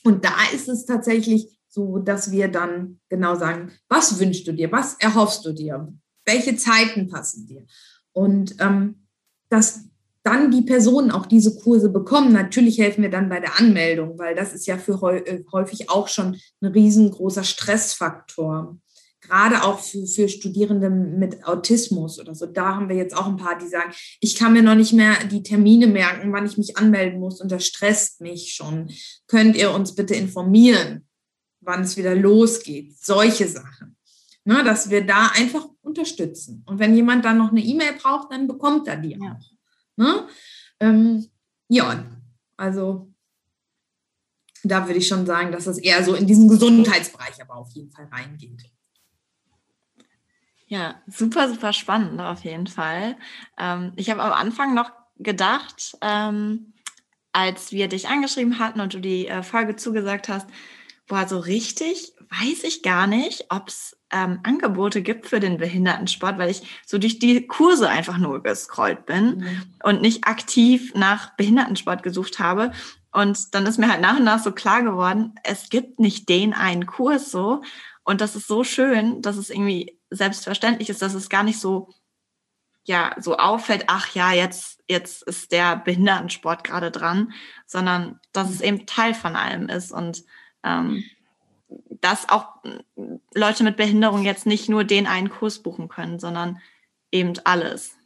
und 0.04 0.24
da 0.24 0.34
ist 0.54 0.68
es 0.68 0.86
tatsächlich 0.86 1.48
so, 1.70 1.98
dass 1.98 2.32
wir 2.32 2.48
dann 2.48 3.00
genau 3.08 3.36
sagen, 3.36 3.72
was 3.88 4.18
wünschst 4.18 4.46
du 4.46 4.52
dir, 4.52 4.70
was 4.72 4.96
erhoffst 4.98 5.44
du 5.46 5.52
dir, 5.52 5.92
welche 6.26 6.56
Zeiten 6.56 7.08
passen 7.08 7.46
dir. 7.46 7.64
Und 8.12 8.56
ähm, 8.58 9.06
dass 9.48 9.84
dann 10.22 10.50
die 10.50 10.62
Personen 10.62 11.10
auch 11.10 11.26
diese 11.26 11.56
Kurse 11.56 11.88
bekommen. 11.88 12.32
Natürlich 12.32 12.78
helfen 12.78 13.02
wir 13.02 13.10
dann 13.10 13.28
bei 13.28 13.40
der 13.40 13.58
Anmeldung, 13.58 14.18
weil 14.18 14.34
das 14.34 14.52
ist 14.52 14.66
ja 14.66 14.76
für 14.76 15.00
äh, 15.26 15.44
häufig 15.52 15.88
auch 15.88 16.08
schon 16.08 16.36
ein 16.60 16.66
riesengroßer 16.66 17.44
Stressfaktor. 17.44 18.78
Gerade 19.22 19.62
auch 19.62 19.78
für, 19.78 20.06
für 20.06 20.28
Studierende 20.28 20.90
mit 20.90 21.44
Autismus 21.44 22.18
oder 22.18 22.34
so. 22.34 22.46
Da 22.46 22.74
haben 22.74 22.88
wir 22.88 22.96
jetzt 22.96 23.16
auch 23.16 23.26
ein 23.26 23.36
paar, 23.36 23.56
die 23.58 23.68
sagen, 23.68 23.92
ich 24.20 24.34
kann 24.34 24.52
mir 24.52 24.62
noch 24.62 24.74
nicht 24.74 24.92
mehr 24.92 25.14
die 25.30 25.42
Termine 25.42 25.86
merken, 25.86 26.32
wann 26.32 26.46
ich 26.46 26.58
mich 26.58 26.76
anmelden 26.76 27.20
muss 27.20 27.40
und 27.40 27.50
das 27.50 27.64
stresst 27.64 28.20
mich 28.20 28.52
schon. 28.52 28.90
Könnt 29.26 29.56
ihr 29.56 29.72
uns 29.72 29.94
bitte 29.94 30.14
informieren, 30.14 31.06
wann 31.70 31.82
es 31.82 31.96
wieder 31.96 32.14
losgeht? 32.14 32.98
Solche 32.98 33.46
Sachen. 33.46 33.96
Ne, 34.44 34.64
dass 34.64 34.90
wir 34.90 35.06
da 35.06 35.28
einfach 35.34 35.66
unterstützen. 35.82 36.64
Und 36.66 36.78
wenn 36.78 36.94
jemand 36.94 37.24
dann 37.24 37.38
noch 37.38 37.50
eine 37.50 37.60
E-Mail 37.60 37.92
braucht, 37.92 38.32
dann 38.32 38.48
bekommt 38.48 38.88
er 38.88 38.96
die 38.96 39.12
ja. 39.12 39.18
auch. 39.32 39.50
Ne? 39.96 40.28
Ähm, 40.80 41.26
ja, 41.68 42.04
also 42.56 43.12
da 44.64 44.86
würde 44.86 44.98
ich 44.98 45.08
schon 45.08 45.26
sagen, 45.26 45.52
dass 45.52 45.66
es 45.66 45.78
eher 45.78 46.02
so 46.04 46.14
in 46.14 46.26
diesen 46.26 46.48
Gesundheitsbereich 46.48 47.40
aber 47.40 47.56
auf 47.56 47.70
jeden 47.72 47.90
Fall 47.90 48.06
reingeht. 48.06 48.62
Ja, 50.66 51.02
super, 51.06 51.48
super 51.48 51.72
spannend 51.72 52.20
auf 52.20 52.44
jeden 52.44 52.66
Fall. 52.66 53.16
Ähm, 53.58 53.92
ich 53.96 54.08
habe 54.10 54.22
am 54.22 54.32
Anfang 54.32 54.74
noch 54.74 54.92
gedacht, 55.18 55.96
ähm, 56.00 56.74
als 57.32 57.72
wir 57.72 57.88
dich 57.88 58.08
angeschrieben 58.08 58.58
hatten 58.58 58.80
und 58.80 58.94
du 58.94 59.00
die 59.00 59.26
äh, 59.26 59.42
Folge 59.42 59.76
zugesagt 59.76 60.28
hast, 60.28 60.48
boah, 61.10 61.26
so 61.26 61.38
richtig 61.40 62.14
weiß 62.30 62.62
ich 62.62 62.82
gar 62.84 63.08
nicht, 63.08 63.46
ob 63.50 63.66
es 63.66 63.98
ähm, 64.12 64.38
Angebote 64.44 65.02
gibt 65.02 65.26
für 65.26 65.40
den 65.40 65.58
Behindertensport, 65.58 66.38
weil 66.38 66.50
ich 66.50 66.62
so 66.86 66.98
durch 66.98 67.18
die 67.18 67.48
Kurse 67.48 67.88
einfach 67.88 68.16
nur 68.16 68.42
gescrollt 68.44 69.04
bin 69.06 69.38
mhm. 69.38 69.62
und 69.82 70.00
nicht 70.00 70.28
aktiv 70.28 70.94
nach 70.94 71.36
Behindertensport 71.36 72.04
gesucht 72.04 72.38
habe. 72.38 72.70
Und 73.12 73.56
dann 73.56 73.66
ist 73.66 73.78
mir 73.78 73.90
halt 73.90 74.00
nach 74.00 74.18
und 74.18 74.24
nach 74.24 74.40
so 74.40 74.52
klar 74.52 74.84
geworden, 74.84 75.34
es 75.42 75.68
gibt 75.68 75.98
nicht 75.98 76.28
den 76.28 76.54
einen 76.54 76.86
Kurs 76.86 77.32
so. 77.32 77.62
Und 78.04 78.20
das 78.20 78.36
ist 78.36 78.46
so 78.46 78.62
schön, 78.62 79.20
dass 79.20 79.36
es 79.36 79.50
irgendwie 79.50 79.98
selbstverständlich 80.10 80.90
ist, 80.90 81.02
dass 81.02 81.14
es 81.14 81.28
gar 81.28 81.42
nicht 81.42 81.58
so, 81.58 81.88
ja, 82.84 83.16
so 83.18 83.36
auffällt, 83.36 83.86
ach 83.88 84.14
ja, 84.14 84.32
jetzt, 84.32 84.84
jetzt 84.88 85.24
ist 85.24 85.50
der 85.50 85.74
Behindertensport 85.74 86.62
gerade 86.62 86.92
dran, 86.92 87.32
sondern 87.66 88.20
dass 88.32 88.50
es 88.50 88.60
eben 88.60 88.86
Teil 88.86 89.14
von 89.14 89.34
allem 89.34 89.68
ist. 89.68 89.90
Und 89.90 90.22
ähm, 90.64 91.04
dass 92.00 92.28
auch 92.28 92.48
Leute 93.34 93.64
mit 93.64 93.76
Behinderung 93.76 94.24
jetzt 94.24 94.46
nicht 94.46 94.68
nur 94.68 94.84
den 94.84 95.06
einen 95.06 95.30
Kurs 95.30 95.60
buchen 95.60 95.88
können, 95.88 96.18
sondern 96.18 96.60
eben 97.12 97.34
alles. 97.44 97.96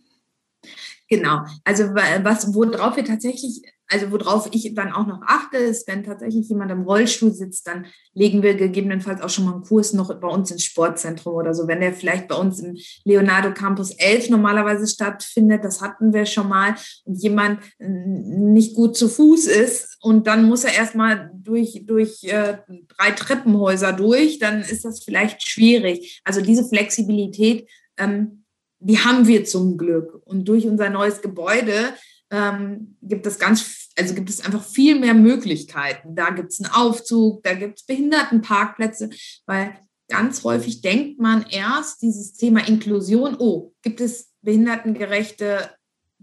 Genau. 1.08 1.44
Also 1.64 1.94
was, 1.94 2.54
worauf 2.54 2.96
wir 2.96 3.04
tatsächlich, 3.04 3.62
also 3.88 4.10
worauf 4.10 4.48
ich 4.52 4.74
dann 4.74 4.92
auch 4.92 5.06
noch 5.06 5.20
achte, 5.26 5.58
ist, 5.58 5.86
wenn 5.88 6.04
tatsächlich 6.04 6.48
jemand 6.48 6.70
im 6.70 6.82
Rollstuhl 6.82 7.32
sitzt, 7.32 7.66
dann 7.66 7.86
legen 8.14 8.42
wir 8.42 8.54
gegebenenfalls 8.54 9.20
auch 9.20 9.28
schon 9.28 9.44
mal 9.44 9.54
einen 9.54 9.62
Kurs 9.62 9.92
noch 9.92 10.12
bei 10.20 10.28
uns 10.28 10.50
ins 10.50 10.64
Sportzentrum 10.64 11.34
oder 11.34 11.54
so. 11.54 11.68
Wenn 11.68 11.80
der 11.80 11.92
vielleicht 11.92 12.28
bei 12.28 12.34
uns 12.34 12.60
im 12.60 12.76
Leonardo 13.04 13.52
Campus 13.52 13.90
11 13.92 14.30
normalerweise 14.30 14.86
stattfindet, 14.86 15.64
das 15.64 15.80
hatten 15.80 16.12
wir 16.12 16.26
schon 16.26 16.48
mal, 16.48 16.74
und 17.04 17.22
jemand 17.22 17.60
nicht 17.78 18.74
gut 18.74 18.96
zu 18.96 19.08
Fuß 19.08 19.46
ist 19.46 19.98
und 20.00 20.26
dann 20.26 20.44
muss 20.44 20.64
er 20.64 20.74
erstmal 20.74 21.30
durch, 21.34 21.84
durch 21.86 22.24
äh, 22.24 22.58
drei 22.96 23.10
Treppenhäuser 23.10 23.92
durch, 23.92 24.38
dann 24.38 24.60
ist 24.60 24.84
das 24.84 25.04
vielleicht 25.04 25.46
schwierig. 25.46 26.20
Also 26.24 26.40
diese 26.40 26.64
Flexibilität 26.64 27.68
ähm, 27.96 28.44
die 28.84 28.98
haben 28.98 29.26
wir 29.26 29.44
zum 29.46 29.78
Glück. 29.78 30.20
Und 30.26 30.46
durch 30.46 30.66
unser 30.66 30.90
neues 30.90 31.22
Gebäude 31.22 31.94
ähm, 32.30 32.96
gibt 33.02 33.26
es 33.26 33.38
ganz, 33.38 33.88
also 33.98 34.14
gibt 34.14 34.30
es 34.30 34.44
einfach 34.44 34.64
viel 34.64 34.98
mehr 34.98 35.14
Möglichkeiten. 35.14 36.14
Da 36.16 36.30
gibt 36.30 36.52
es 36.52 36.60
einen 36.60 36.72
Aufzug, 36.72 37.42
da 37.42 37.54
gibt 37.54 37.78
es 37.78 37.86
Behindertenparkplätze, 37.86 39.10
weil 39.46 39.76
ganz 40.08 40.44
häufig 40.44 40.80
denkt 40.80 41.20
man 41.20 41.46
erst 41.50 42.02
dieses 42.02 42.34
Thema 42.34 42.66
Inklusion, 42.66 43.36
oh, 43.38 43.74
gibt 43.82 44.00
es 44.00 44.32
behindertengerechte 44.42 45.70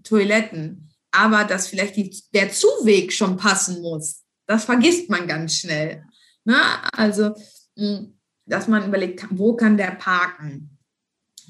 Toiletten, 0.03 0.89
aber 1.11 1.43
dass 1.43 1.67
vielleicht 1.67 1.95
die, 1.95 2.15
der 2.33 2.51
Zuweg 2.51 3.11
schon 3.11 3.37
passen 3.37 3.81
muss, 3.81 4.23
das 4.47 4.65
vergisst 4.65 5.09
man 5.09 5.27
ganz 5.27 5.55
schnell. 5.55 6.03
Ne? 6.43 6.57
Also, 6.93 7.33
hm, 7.77 8.17
dass 8.45 8.67
man 8.67 8.87
überlegt, 8.87 9.25
wo 9.29 9.55
kann 9.55 9.77
der 9.77 9.91
parken? 9.91 10.77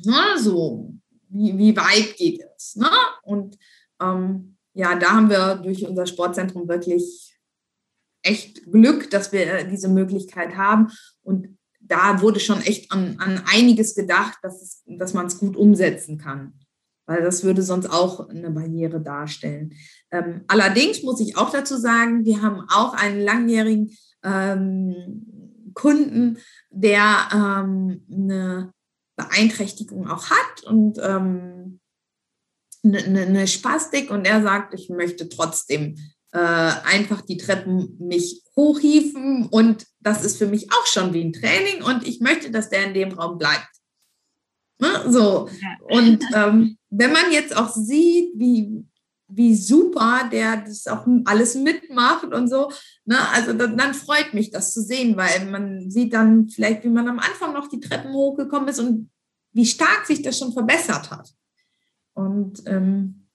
Na, 0.04 0.38
so, 0.38 0.94
wie, 1.30 1.58
wie 1.58 1.76
weit 1.76 2.16
geht 2.18 2.42
es? 2.56 2.76
Ne? 2.76 2.90
Und 3.24 3.58
ähm, 4.02 4.58
ja, 4.74 4.96
da 4.96 5.12
haben 5.12 5.30
wir 5.30 5.56
durch 5.56 5.86
unser 5.88 6.06
Sportzentrum 6.06 6.68
wirklich 6.68 7.38
echt 8.24 8.72
Glück, 8.72 9.10
dass 9.10 9.32
wir 9.32 9.64
diese 9.66 9.90
Möglichkeit 9.90 10.56
haben. 10.56 10.90
Und 11.24 11.58
da 11.80 12.22
wurde 12.22 12.40
schon 12.40 12.62
echt 12.62 12.92
an, 12.92 13.18
an 13.20 13.44
einiges 13.52 13.96
gedacht, 13.96 14.38
dass, 14.44 14.62
es, 14.62 14.84
dass 14.86 15.14
man 15.14 15.26
es 15.26 15.40
gut 15.40 15.58
umsetzen 15.58 16.18
kann. 16.18 16.54
Weil 17.06 17.24
das 17.24 17.44
würde 17.44 17.64
sonst 17.64 17.88
auch 17.88 18.30
eine 18.30 18.52
Barriere 18.52 19.02
darstellen. 19.02 19.74
Ähm, 20.12 20.46
allerdings 20.48 21.04
muss 21.04 21.20
ich 21.20 21.36
auch 21.36 21.50
dazu 21.50 21.76
sagen, 21.76 22.24
wir 22.24 22.42
haben 22.42 22.62
auch 22.70 22.94
einen 22.94 23.22
langjährigen 23.22 23.92
ähm, 24.24 25.72
Kunden, 25.74 26.38
der 26.70 27.28
ähm, 27.34 28.06
eine 28.10 28.72
Beeinträchtigung 29.18 30.08
auch 30.08 30.30
hat 30.30 30.64
und 30.64 31.00
ähm, 31.02 31.81
eine, 32.84 33.00
eine 33.00 33.30
ne 33.30 33.48
Spastik 33.48 34.10
und 34.10 34.26
er 34.26 34.42
sagt, 34.42 34.74
ich 34.74 34.90
möchte 34.90 35.30
trotzdem 35.30 35.98
äh, 36.34 36.40
einfach 36.40 37.22
die 37.22 37.38
Treppen 37.38 37.98
mich 38.00 38.44
hochhieven 38.56 39.48
und 39.48 39.86
das 40.00 40.24
ist 40.24 40.38
für 40.38 40.48
mich 40.48 40.72
auch 40.72 40.86
schon 40.88 41.14
wie 41.14 41.24
ein 41.24 41.34
Training 41.34 41.84
und 41.84 42.08
ich 42.08 42.22
möchte, 42.22 42.52
dass 42.52 42.70
der 42.70 42.86
in 42.86 42.94
dem 42.94 43.12
Raum 43.12 43.38
bleibt. 43.38 43.70
Ne? 44.80 45.06
So. 45.10 45.50
Und 45.90 46.24
ähm, 46.34 46.78
wenn 46.90 47.12
man 47.12 47.32
jetzt 47.32 47.56
auch 47.56 47.70
sieht, 47.70 48.32
wie, 48.36 48.84
wie 49.28 49.56
super 49.56 50.28
der 50.32 50.58
das 50.58 50.88
auch 50.88 51.06
alles 51.26 51.56
mitmacht 51.56 52.34
und 52.34 52.50
so, 52.50 52.72
ne? 53.06 53.18
also 53.34 53.54
dann, 53.54 53.78
dann 53.78 53.94
freut 53.94 54.34
mich 54.34 54.50
das 54.50 54.74
zu 54.74 54.82
sehen, 54.82 55.16
weil 55.18 55.46
man 55.46 55.92
sieht 55.92 56.14
dann 56.14 56.50
vielleicht, 56.50 56.84
wie 56.84 56.90
man 56.90 57.08
am 57.08 57.20
Anfang 57.20 57.54
noch 57.54 57.68
die 57.68 57.80
Treppen 57.80 58.12
hochgekommen 58.12 58.70
ist 58.70 58.80
und 58.80 59.10
wie 59.54 59.66
stark 59.66 60.06
sich 60.06 60.22
das 60.22 60.40
schon 60.40 60.54
verbessert 60.54 61.12
hat. 61.12 61.30
Und 62.14 62.64
ähm, 62.66 63.28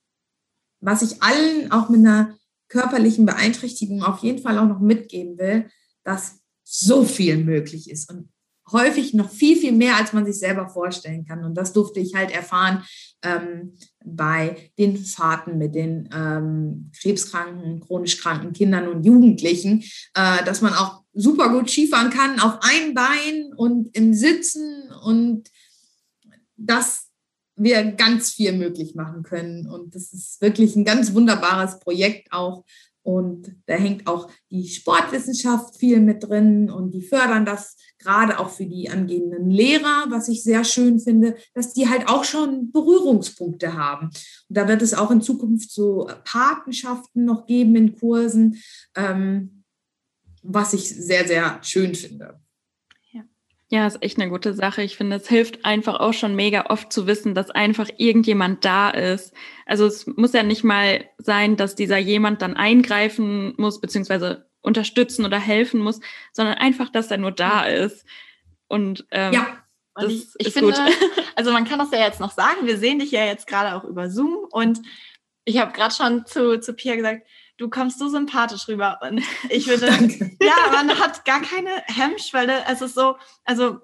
was 0.80 1.02
ich 1.02 1.22
allen 1.22 1.72
auch 1.72 1.88
mit 1.88 2.00
einer 2.00 2.36
körperlichen 2.68 3.26
Beeinträchtigung 3.26 4.02
auf 4.02 4.20
jeden 4.20 4.42
Fall 4.42 4.58
auch 4.58 4.66
noch 4.66 4.80
mitgeben 4.80 5.38
will, 5.38 5.70
dass 6.04 6.40
so 6.64 7.04
viel 7.04 7.36
möglich 7.38 7.90
ist 7.90 8.10
und 8.10 8.28
häufig 8.72 9.14
noch 9.14 9.30
viel, 9.30 9.56
viel 9.56 9.72
mehr, 9.72 9.96
als 9.96 10.12
man 10.12 10.26
sich 10.26 10.38
selber 10.38 10.68
vorstellen 10.68 11.24
kann. 11.24 11.44
Und 11.44 11.54
das 11.54 11.72
durfte 11.72 12.00
ich 12.00 12.14
halt 12.14 12.32
erfahren 12.32 12.84
ähm, 13.22 13.74
bei 14.04 14.72
den 14.78 14.96
Fahrten 14.96 15.58
mit 15.58 15.74
den 15.74 16.08
ähm, 16.12 16.90
krebskranken, 17.00 17.80
chronisch 17.80 18.20
kranken 18.20 18.52
Kindern 18.52 18.88
und 18.88 19.04
Jugendlichen, 19.04 19.82
äh, 20.14 20.44
dass 20.44 20.62
man 20.62 20.74
auch 20.74 21.04
super 21.12 21.50
gut 21.50 21.70
Skifahren 21.70 22.10
kann 22.10 22.40
auf 22.40 22.58
ein 22.60 22.94
Bein 22.94 23.52
und 23.56 23.96
im 23.96 24.12
Sitzen 24.14 24.90
und 25.04 25.48
das 26.56 27.05
wir 27.56 27.92
ganz 27.92 28.30
viel 28.30 28.52
möglich 28.52 28.94
machen 28.94 29.22
können. 29.22 29.66
Und 29.66 29.94
das 29.94 30.12
ist 30.12 30.40
wirklich 30.40 30.76
ein 30.76 30.84
ganz 30.84 31.14
wunderbares 31.14 31.80
Projekt 31.80 32.32
auch. 32.32 32.64
Und 33.02 33.54
da 33.66 33.74
hängt 33.74 34.08
auch 34.08 34.28
die 34.50 34.66
Sportwissenschaft 34.66 35.76
viel 35.76 36.00
mit 36.00 36.24
drin 36.24 36.68
und 36.68 36.90
die 36.90 37.02
fördern 37.02 37.46
das 37.46 37.76
gerade 38.00 38.40
auch 38.40 38.50
für 38.50 38.66
die 38.66 38.90
angehenden 38.90 39.48
Lehrer, 39.48 40.06
was 40.08 40.26
ich 40.26 40.42
sehr 40.42 40.64
schön 40.64 40.98
finde, 40.98 41.36
dass 41.54 41.72
die 41.72 41.88
halt 41.88 42.08
auch 42.08 42.24
schon 42.24 42.72
Berührungspunkte 42.72 43.74
haben. 43.74 44.06
Und 44.06 44.58
da 44.58 44.66
wird 44.66 44.82
es 44.82 44.92
auch 44.92 45.12
in 45.12 45.22
Zukunft 45.22 45.70
so 45.70 46.10
Patenschaften 46.24 47.24
noch 47.24 47.46
geben 47.46 47.76
in 47.76 47.96
Kursen, 47.96 48.60
ähm, 48.96 49.62
was 50.42 50.72
ich 50.72 50.88
sehr, 50.88 51.28
sehr 51.28 51.60
schön 51.62 51.94
finde. 51.94 52.40
Ja, 53.68 53.86
ist 53.86 54.00
echt 54.00 54.20
eine 54.20 54.30
gute 54.30 54.54
Sache. 54.54 54.82
Ich 54.82 54.96
finde, 54.96 55.16
es 55.16 55.28
hilft 55.28 55.64
einfach 55.64 55.98
auch 55.98 56.12
schon 56.12 56.36
mega 56.36 56.66
oft 56.68 56.92
zu 56.92 57.08
wissen, 57.08 57.34
dass 57.34 57.50
einfach 57.50 57.88
irgendjemand 57.96 58.64
da 58.64 58.90
ist. 58.90 59.34
Also 59.66 59.86
es 59.86 60.06
muss 60.06 60.32
ja 60.32 60.44
nicht 60.44 60.62
mal 60.62 61.04
sein, 61.18 61.56
dass 61.56 61.74
dieser 61.74 61.98
jemand 61.98 62.42
dann 62.42 62.56
eingreifen 62.56 63.54
muss, 63.56 63.80
beziehungsweise 63.80 64.48
unterstützen 64.60 65.24
oder 65.24 65.40
helfen 65.40 65.80
muss, 65.80 66.00
sondern 66.32 66.58
einfach, 66.58 66.90
dass 66.90 67.10
er 67.10 67.18
nur 67.18 67.32
da 67.32 67.64
ist. 67.64 68.06
Und 68.68 69.06
ähm, 69.10 69.32
ja. 69.32 69.62
Das 69.96 70.12
ich, 70.12 70.26
ich 70.38 70.52
finde, 70.52 70.72
gut. 70.72 70.80
also 71.36 71.52
man 71.52 71.64
kann 71.64 71.78
das 71.78 71.90
ja 71.90 72.00
jetzt 72.00 72.20
noch 72.20 72.32
sagen, 72.32 72.66
wir 72.66 72.76
sehen 72.76 72.98
dich 72.98 73.10
ja 73.10 73.24
jetzt 73.24 73.46
gerade 73.46 73.74
auch 73.74 73.84
über 73.84 74.10
Zoom 74.10 74.46
und 74.50 74.80
ich 75.44 75.58
habe 75.58 75.72
gerade 75.72 75.94
schon 75.94 76.26
zu, 76.26 76.60
zu 76.60 76.74
Pia 76.74 76.96
gesagt, 76.96 77.26
du 77.58 77.68
kommst 77.68 77.98
so 77.98 78.08
sympathisch 78.08 78.68
rüber. 78.68 78.98
Und 79.02 79.22
ich 79.50 79.66
finde, 79.66 79.86
ja, 80.40 80.72
man 80.72 80.98
hat 80.98 81.24
gar 81.24 81.40
keine 81.40 81.70
Hemmschwelle. 81.86 82.64
Es 82.68 82.82
ist 82.82 82.94
so, 82.94 83.16
also 83.44 83.78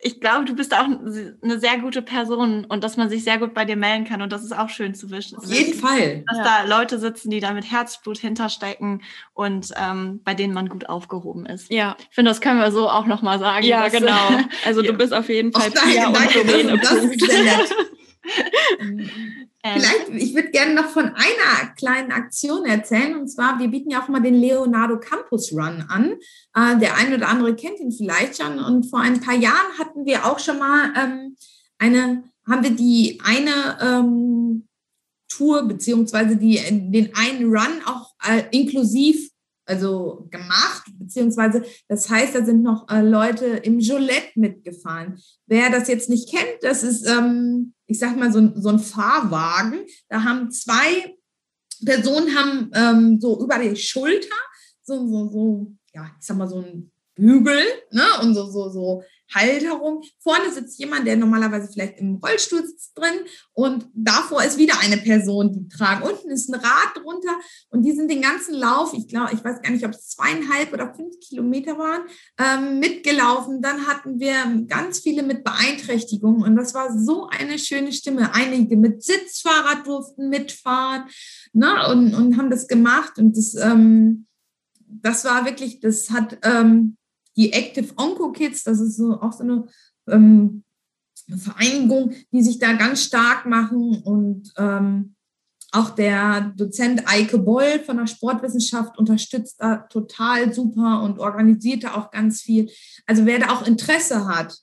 ich 0.00 0.20
glaube, 0.20 0.44
du 0.44 0.54
bist 0.54 0.74
auch 0.74 0.86
eine 0.86 1.58
sehr 1.58 1.78
gute 1.78 2.02
Person 2.02 2.64
und 2.64 2.84
dass 2.84 2.96
man 2.96 3.08
sich 3.08 3.24
sehr 3.24 3.38
gut 3.38 3.52
bei 3.52 3.64
dir 3.64 3.74
melden 3.74 4.04
kann 4.04 4.22
und 4.22 4.30
das 4.30 4.44
ist 4.44 4.56
auch 4.56 4.68
schön 4.68 4.94
zu 4.94 5.10
wischen. 5.10 5.36
Auf 5.38 5.46
jeden 5.46 5.74
Fall. 5.74 6.24
Dass 6.28 6.38
ja. 6.38 6.44
da 6.44 6.62
Leute 6.78 7.00
sitzen, 7.00 7.30
die 7.30 7.40
da 7.40 7.52
mit 7.52 7.68
Herzblut 7.68 8.18
hinterstecken 8.18 9.02
und 9.34 9.72
ähm, 9.76 10.20
bei 10.22 10.34
denen 10.34 10.54
man 10.54 10.68
gut 10.68 10.88
aufgehoben 10.88 11.46
ist. 11.46 11.72
Ja. 11.72 11.96
Ich 11.98 12.14
finde, 12.14 12.30
das 12.30 12.40
können 12.40 12.60
wir 12.60 12.70
so 12.70 12.88
auch 12.88 13.06
nochmal 13.06 13.40
sagen. 13.40 13.66
Ja, 13.66 13.88
genau. 13.88 14.16
Also 14.64 14.82
ja. 14.82 14.92
du 14.92 14.98
bist 14.98 15.12
auf 15.12 15.28
jeden 15.28 15.52
Fall 15.52 15.70
Pia 15.70 16.08
und 16.08 16.34
Domäne. 16.34 16.78
Das 16.78 16.92
ist 16.92 17.20
sehr 17.20 17.42
nett. 17.42 17.74
Ähm. 19.64 19.80
Vielleicht, 19.80 20.08
ich 20.10 20.34
würde 20.34 20.50
gerne 20.50 20.74
noch 20.74 20.88
von 20.88 21.06
einer 21.06 21.74
kleinen 21.76 22.12
Aktion 22.12 22.64
erzählen. 22.64 23.18
Und 23.18 23.28
zwar, 23.28 23.58
wir 23.58 23.68
bieten 23.68 23.90
ja 23.90 24.02
auch 24.02 24.08
mal 24.08 24.20
den 24.20 24.34
Leonardo 24.34 24.98
Campus 25.00 25.52
Run 25.52 25.84
an. 25.88 26.16
Äh, 26.54 26.78
der 26.78 26.96
eine 26.96 27.16
oder 27.16 27.28
andere 27.28 27.56
kennt 27.56 27.80
ihn 27.80 27.92
vielleicht 27.92 28.40
schon. 28.40 28.58
Und 28.58 28.84
vor 28.88 29.00
ein 29.00 29.20
paar 29.20 29.36
Jahren 29.36 29.78
hatten 29.78 30.04
wir 30.04 30.26
auch 30.26 30.38
schon 30.38 30.58
mal 30.58 30.92
ähm, 30.96 31.36
eine, 31.78 32.24
haben 32.48 32.62
wir 32.62 32.70
die 32.70 33.20
eine 33.24 33.78
ähm, 33.80 34.68
Tour 35.28 35.64
beziehungsweise 35.64 36.36
die, 36.36 36.56
den 36.90 37.14
einen 37.14 37.44
Run 37.44 37.82
auch 37.84 38.14
äh, 38.26 38.44
inklusiv 38.50 39.30
also 39.68 40.26
gemacht, 40.30 40.84
beziehungsweise 40.98 41.62
das 41.88 42.08
heißt, 42.08 42.34
da 42.34 42.44
sind 42.44 42.62
noch 42.62 42.88
äh, 42.88 43.02
Leute 43.02 43.44
im 43.44 43.78
Jolette 43.80 44.30
mitgefahren. 44.36 45.20
Wer 45.46 45.70
das 45.70 45.88
jetzt 45.88 46.08
nicht 46.08 46.30
kennt, 46.30 46.62
das 46.62 46.82
ist, 46.82 47.06
ähm, 47.06 47.74
ich 47.88 47.98
sag 47.98 48.16
mal, 48.16 48.32
so, 48.32 48.52
so 48.54 48.68
ein 48.68 48.78
Fahrwagen. 48.78 49.80
Da 50.08 50.22
haben 50.22 50.52
zwei 50.52 51.16
Personen 51.84 52.36
haben 52.36 52.70
ähm, 52.74 53.20
so 53.20 53.42
über 53.42 53.58
die 53.58 53.74
Schulter 53.74 54.36
so, 54.88 55.06
so, 55.06 55.28
so, 55.28 55.72
ja, 55.94 56.10
ich 56.18 56.26
sag 56.26 56.36
mal, 56.36 56.48
so 56.48 56.60
ein 56.60 56.90
Bügel, 57.14 57.62
ne, 57.90 58.04
und 58.22 58.34
so, 58.34 58.46
so, 58.46 58.70
so 58.70 59.02
Halterung. 59.34 60.02
Vorne 60.18 60.52
sitzt 60.52 60.78
jemand, 60.78 61.06
der 61.06 61.16
normalerweise 61.16 61.68
vielleicht 61.72 61.98
im 61.98 62.16
Rollstuhl 62.16 62.66
sitzt 62.66 62.96
drin 62.98 63.20
und 63.52 63.86
davor 63.94 64.42
ist 64.42 64.58
wieder 64.58 64.74
eine 64.80 64.98
Person, 64.98 65.52
die 65.52 65.68
tragen. 65.68 66.02
Unten 66.02 66.30
ist 66.30 66.48
ein 66.48 66.54
Rad 66.54 66.96
drunter 66.96 67.38
und 67.70 67.82
die 67.82 67.92
sind 67.92 68.10
den 68.10 68.22
ganzen 68.22 68.54
Lauf, 68.54 68.92
ich 68.94 69.08
glaube, 69.08 69.30
ich 69.32 69.44
weiß 69.44 69.62
gar 69.62 69.70
nicht, 69.70 69.84
ob 69.84 69.92
es 69.92 70.08
zweieinhalb 70.08 70.72
oder 70.72 70.94
fünf 70.94 71.18
Kilometer 71.20 71.78
waren, 71.78 72.02
ähm, 72.38 72.78
mitgelaufen. 72.80 73.62
Dann 73.62 73.86
hatten 73.86 74.20
wir 74.20 74.64
ganz 74.66 75.00
viele 75.00 75.22
mit 75.22 75.44
Beeinträchtigungen 75.44 76.42
und 76.42 76.56
das 76.56 76.74
war 76.74 76.98
so 76.98 77.28
eine 77.28 77.58
schöne 77.58 77.92
Stimme. 77.92 78.34
Einige 78.34 78.76
mit 78.76 79.02
Sitzfahrrad 79.02 79.86
durften 79.86 80.28
mitfahren 80.28 81.04
ne, 81.52 81.88
und, 81.90 82.14
und 82.14 82.36
haben 82.36 82.50
das 82.50 82.68
gemacht 82.68 83.18
und 83.18 83.36
das, 83.36 83.54
ähm, 83.54 84.26
das 84.86 85.24
war 85.24 85.44
wirklich, 85.44 85.80
das 85.80 86.10
hat 86.10 86.38
ähm, 86.42 86.97
die 87.38 87.52
Active 87.52 87.94
Onco 87.96 88.32
Kids, 88.32 88.64
das 88.64 88.80
ist 88.80 88.96
so, 88.96 89.20
auch 89.20 89.32
so 89.32 89.44
eine, 89.44 89.66
ähm, 90.08 90.64
Vereinigung, 91.36 92.12
die 92.32 92.42
sich 92.42 92.58
da 92.58 92.72
ganz 92.72 93.02
stark 93.02 93.46
machen 93.46 94.02
und 94.02 94.52
ähm, 94.56 95.14
auch 95.72 95.90
der 95.90 96.52
Dozent 96.56 97.02
Eike 97.06 97.38
Boll 97.38 97.80
von 97.84 97.98
der 97.98 98.06
Sportwissenschaft 98.06 98.98
unterstützt 98.98 99.56
da 99.58 99.76
total 99.76 100.54
super 100.54 101.02
und 101.02 101.18
organisiert 101.18 101.84
da 101.84 101.94
auch 101.94 102.10
ganz 102.10 102.40
viel. 102.40 102.70
Also 103.06 103.26
wer 103.26 103.38
da 103.38 103.50
auch 103.50 103.66
Interesse 103.66 104.26
hat, 104.26 104.58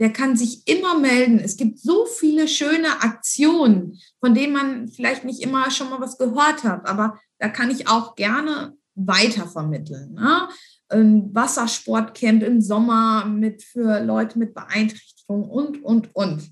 der 0.00 0.12
kann 0.12 0.36
sich 0.36 0.66
immer 0.66 0.98
melden. 0.98 1.38
Es 1.38 1.56
gibt 1.56 1.78
so 1.78 2.04
viele 2.04 2.48
schöne 2.48 3.02
Aktionen, 3.02 3.98
von 4.20 4.34
denen 4.34 4.52
man 4.52 4.88
vielleicht 4.88 5.24
nicht 5.24 5.40
immer 5.40 5.70
schon 5.70 5.88
mal 5.88 6.00
was 6.00 6.18
gehört 6.18 6.64
hat, 6.64 6.86
aber 6.86 7.18
da 7.38 7.48
kann 7.48 7.70
ich 7.70 7.88
auch 7.88 8.14
gerne 8.14 8.76
weitervermitteln. 8.94 10.12
Ne? 10.14 10.48
Ein 10.90 11.34
Wassersportcamp 11.34 12.42
im 12.42 12.60
Sommer 12.60 13.24
mit 13.24 13.62
für 13.62 14.00
Leute 14.00 14.38
mit 14.38 14.54
Beeinträchtigung 14.54 15.48
und, 15.48 15.82
und, 15.82 16.14
und. 16.14 16.50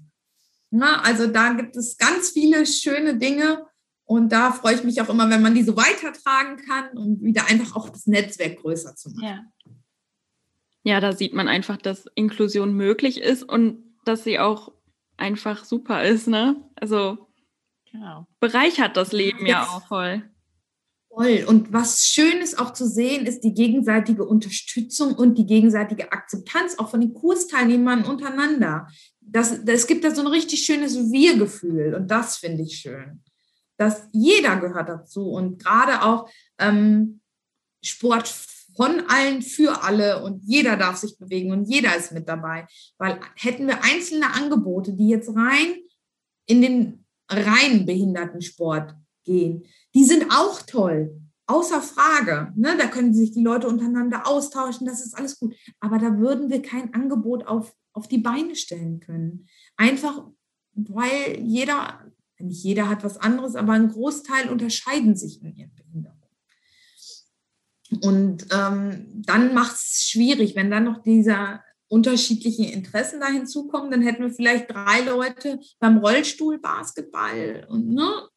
Na, 0.71 1.03
also 1.03 1.27
da 1.27 1.53
gibt 1.53 1.77
es 1.77 1.97
ganz 1.97 2.31
viele 2.31 2.67
schöne 2.67 3.17
Dinge 3.17 3.67
und 4.05 4.33
da 4.33 4.53
freue 4.53 4.75
ich 4.75 4.85
mich 4.85 5.01
auch 5.01 5.09
immer, 5.09 5.29
wenn 5.31 5.43
man 5.43 5.55
die 5.55 5.63
so 5.63 5.77
weitertragen 5.77 6.57
kann 6.67 6.97
und 6.97 7.23
wieder 7.23 7.47
einfach 7.47 7.77
auch 7.77 7.89
das 7.89 8.07
Netzwerk 8.07 8.61
größer 8.61 8.95
zu 8.95 9.11
machen. 9.11 9.25
Ja. 9.25 9.75
ja, 10.83 11.01
da 11.01 11.13
sieht 11.13 11.35
man 11.35 11.49
einfach, 11.49 11.77
dass 11.77 12.07
Inklusion 12.15 12.73
möglich 12.75 13.21
ist 13.21 13.43
und 13.43 13.83
dass 14.05 14.25
sie 14.25 14.39
auch 14.39 14.73
einfach 15.17 15.65
super 15.65 16.05
ist, 16.05 16.29
ne? 16.29 16.57
Also 16.77 17.29
genau. 17.91 18.27
bereichert 18.41 18.97
das 18.97 19.13
Leben 19.13 19.41
Jetzt, 19.41 19.49
ja 19.49 19.65
auch 19.65 19.87
voll. 19.87 20.23
Voll. 21.09 21.45
Und 21.47 21.73
was 21.73 22.07
schön 22.07 22.41
ist 22.41 22.59
auch 22.59 22.73
zu 22.73 22.87
sehen, 22.87 23.27
ist 23.27 23.41
die 23.41 23.55
gegenseitige 23.55 24.25
Unterstützung 24.25 25.15
und 25.15 25.37
die 25.39 25.47
gegenseitige 25.47 26.13
Akzeptanz 26.13 26.79
auch 26.79 26.91
von 26.91 27.01
den 27.01 27.15
Kursteilnehmern 27.15 28.05
untereinander. 28.05 28.89
Das, 29.21 29.65
das 29.65 29.87
gibt 29.87 30.05
da 30.05 30.15
so 30.15 30.21
ein 30.21 30.27
richtig 30.27 30.65
schönes 30.65 30.97
Wir-Gefühl 31.11 31.95
und 31.95 32.11
das 32.11 32.37
finde 32.37 32.63
ich 32.63 32.77
schön. 32.77 33.23
Dass 33.79 34.09
jeder 34.13 34.57
gehört 34.57 34.89
dazu 34.89 35.31
und 35.31 35.63
gerade 35.63 36.03
auch 36.03 36.31
ähm, 36.59 37.21
Sport 37.83 38.29
von 38.77 39.03
allen 39.09 39.43
für 39.43 39.83
alle 39.83 40.23
und 40.23 40.45
jeder 40.45 40.77
darf 40.77 40.97
sich 40.99 41.19
bewegen 41.19 41.51
und 41.53 41.65
jeder 41.65 41.97
ist 41.97 42.13
mit 42.13 42.29
dabei. 42.29 42.67
Weil 42.99 43.19
hätten 43.35 43.67
wir 43.67 43.83
einzelne 43.83 44.33
Angebote, 44.35 44.93
die 44.93 45.09
jetzt 45.09 45.31
rein 45.35 45.77
in 46.47 46.63
den 46.63 47.05
reinen 47.29 47.87
Behindertensport 47.87 48.95
gehen, 49.29 49.65
die 49.95 50.05
sind 50.05 50.27
auch 50.31 50.63
toll. 50.63 51.21
Außer 51.47 51.81
Frage. 51.81 52.53
Ne? 52.57 52.77
Da 52.77 52.89
können 52.89 53.15
sich 53.15 53.31
die 53.31 53.43
Leute 53.43 53.69
untereinander 53.69 54.27
austauschen, 54.27 54.87
das 54.87 55.05
ist 55.05 55.17
alles 55.17 55.39
gut. 55.39 55.55
Aber 55.81 55.99
da 55.99 56.19
würden 56.19 56.51
wir 56.51 56.61
kein 56.61 56.93
Angebot 56.93 57.47
auf 57.47 57.73
auf 57.99 58.09
die 58.09 58.19
Beine 58.19 58.55
stellen 58.57 59.01
können. 59.01 59.49
Einfach, 59.77 60.25
weil 60.73 61.41
jeder, 61.41 62.07
nicht 62.39 62.63
jeder 62.63 62.89
hat 62.89 63.05
was 63.05 63.19
anderes, 63.19 63.57
aber 63.57 63.73
ein 63.73 63.91
Großteil 63.91 64.49
unterscheiden 64.49 65.17
sich 65.17 65.43
in 65.43 65.57
ihren 65.57 65.75
Behinderungen. 65.75 66.19
Und 68.03 68.47
ähm, 68.53 69.23
dann 69.27 69.53
macht 69.53 69.75
es 69.75 70.09
schwierig, 70.09 70.55
wenn 70.55 70.71
dann 70.71 70.85
noch 70.85 71.03
dieser 71.03 71.65
unterschiedliche 71.89 72.67
Interessen 72.67 73.19
da 73.19 73.29
hinzukommen, 73.29 73.91
dann 73.91 74.03
hätten 74.03 74.23
wir 74.23 74.31
vielleicht 74.31 74.71
drei 74.71 75.01
Leute 75.01 75.59
beim 75.81 75.99
Rollstuhl 75.99 76.59
Basketball 76.59 77.67
und 77.71 77.89
ne? 77.89 78.29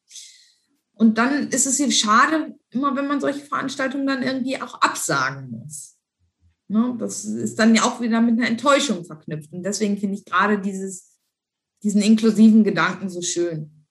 Und 1.02 1.18
dann 1.18 1.50
ist 1.50 1.66
es 1.66 1.78
hier 1.78 1.90
schade, 1.90 2.56
immer 2.70 2.96
wenn 2.96 3.08
man 3.08 3.20
solche 3.20 3.40
Veranstaltungen 3.40 4.06
dann 4.06 4.22
irgendwie 4.22 4.62
auch 4.62 4.82
absagen 4.82 5.50
muss. 5.50 5.98
Ne? 6.68 6.96
Das 7.00 7.26
ist 7.26 7.58
dann 7.58 7.74
ja 7.74 7.86
auch 7.86 8.02
wieder 8.02 8.22
mit 8.22 8.38
einer 8.38 8.48
Enttäuschung 8.48 9.04
verknüpft. 9.04 9.52
Und 9.52 9.64
deswegen 9.64 9.98
finde 9.98 10.18
ich 10.20 10.26
gerade 10.26 10.60
dieses, 10.60 11.18
diesen 11.82 12.04
inklusiven 12.04 12.64
Gedanken 12.64 13.10
so 13.10 13.24
schön. 13.24 13.88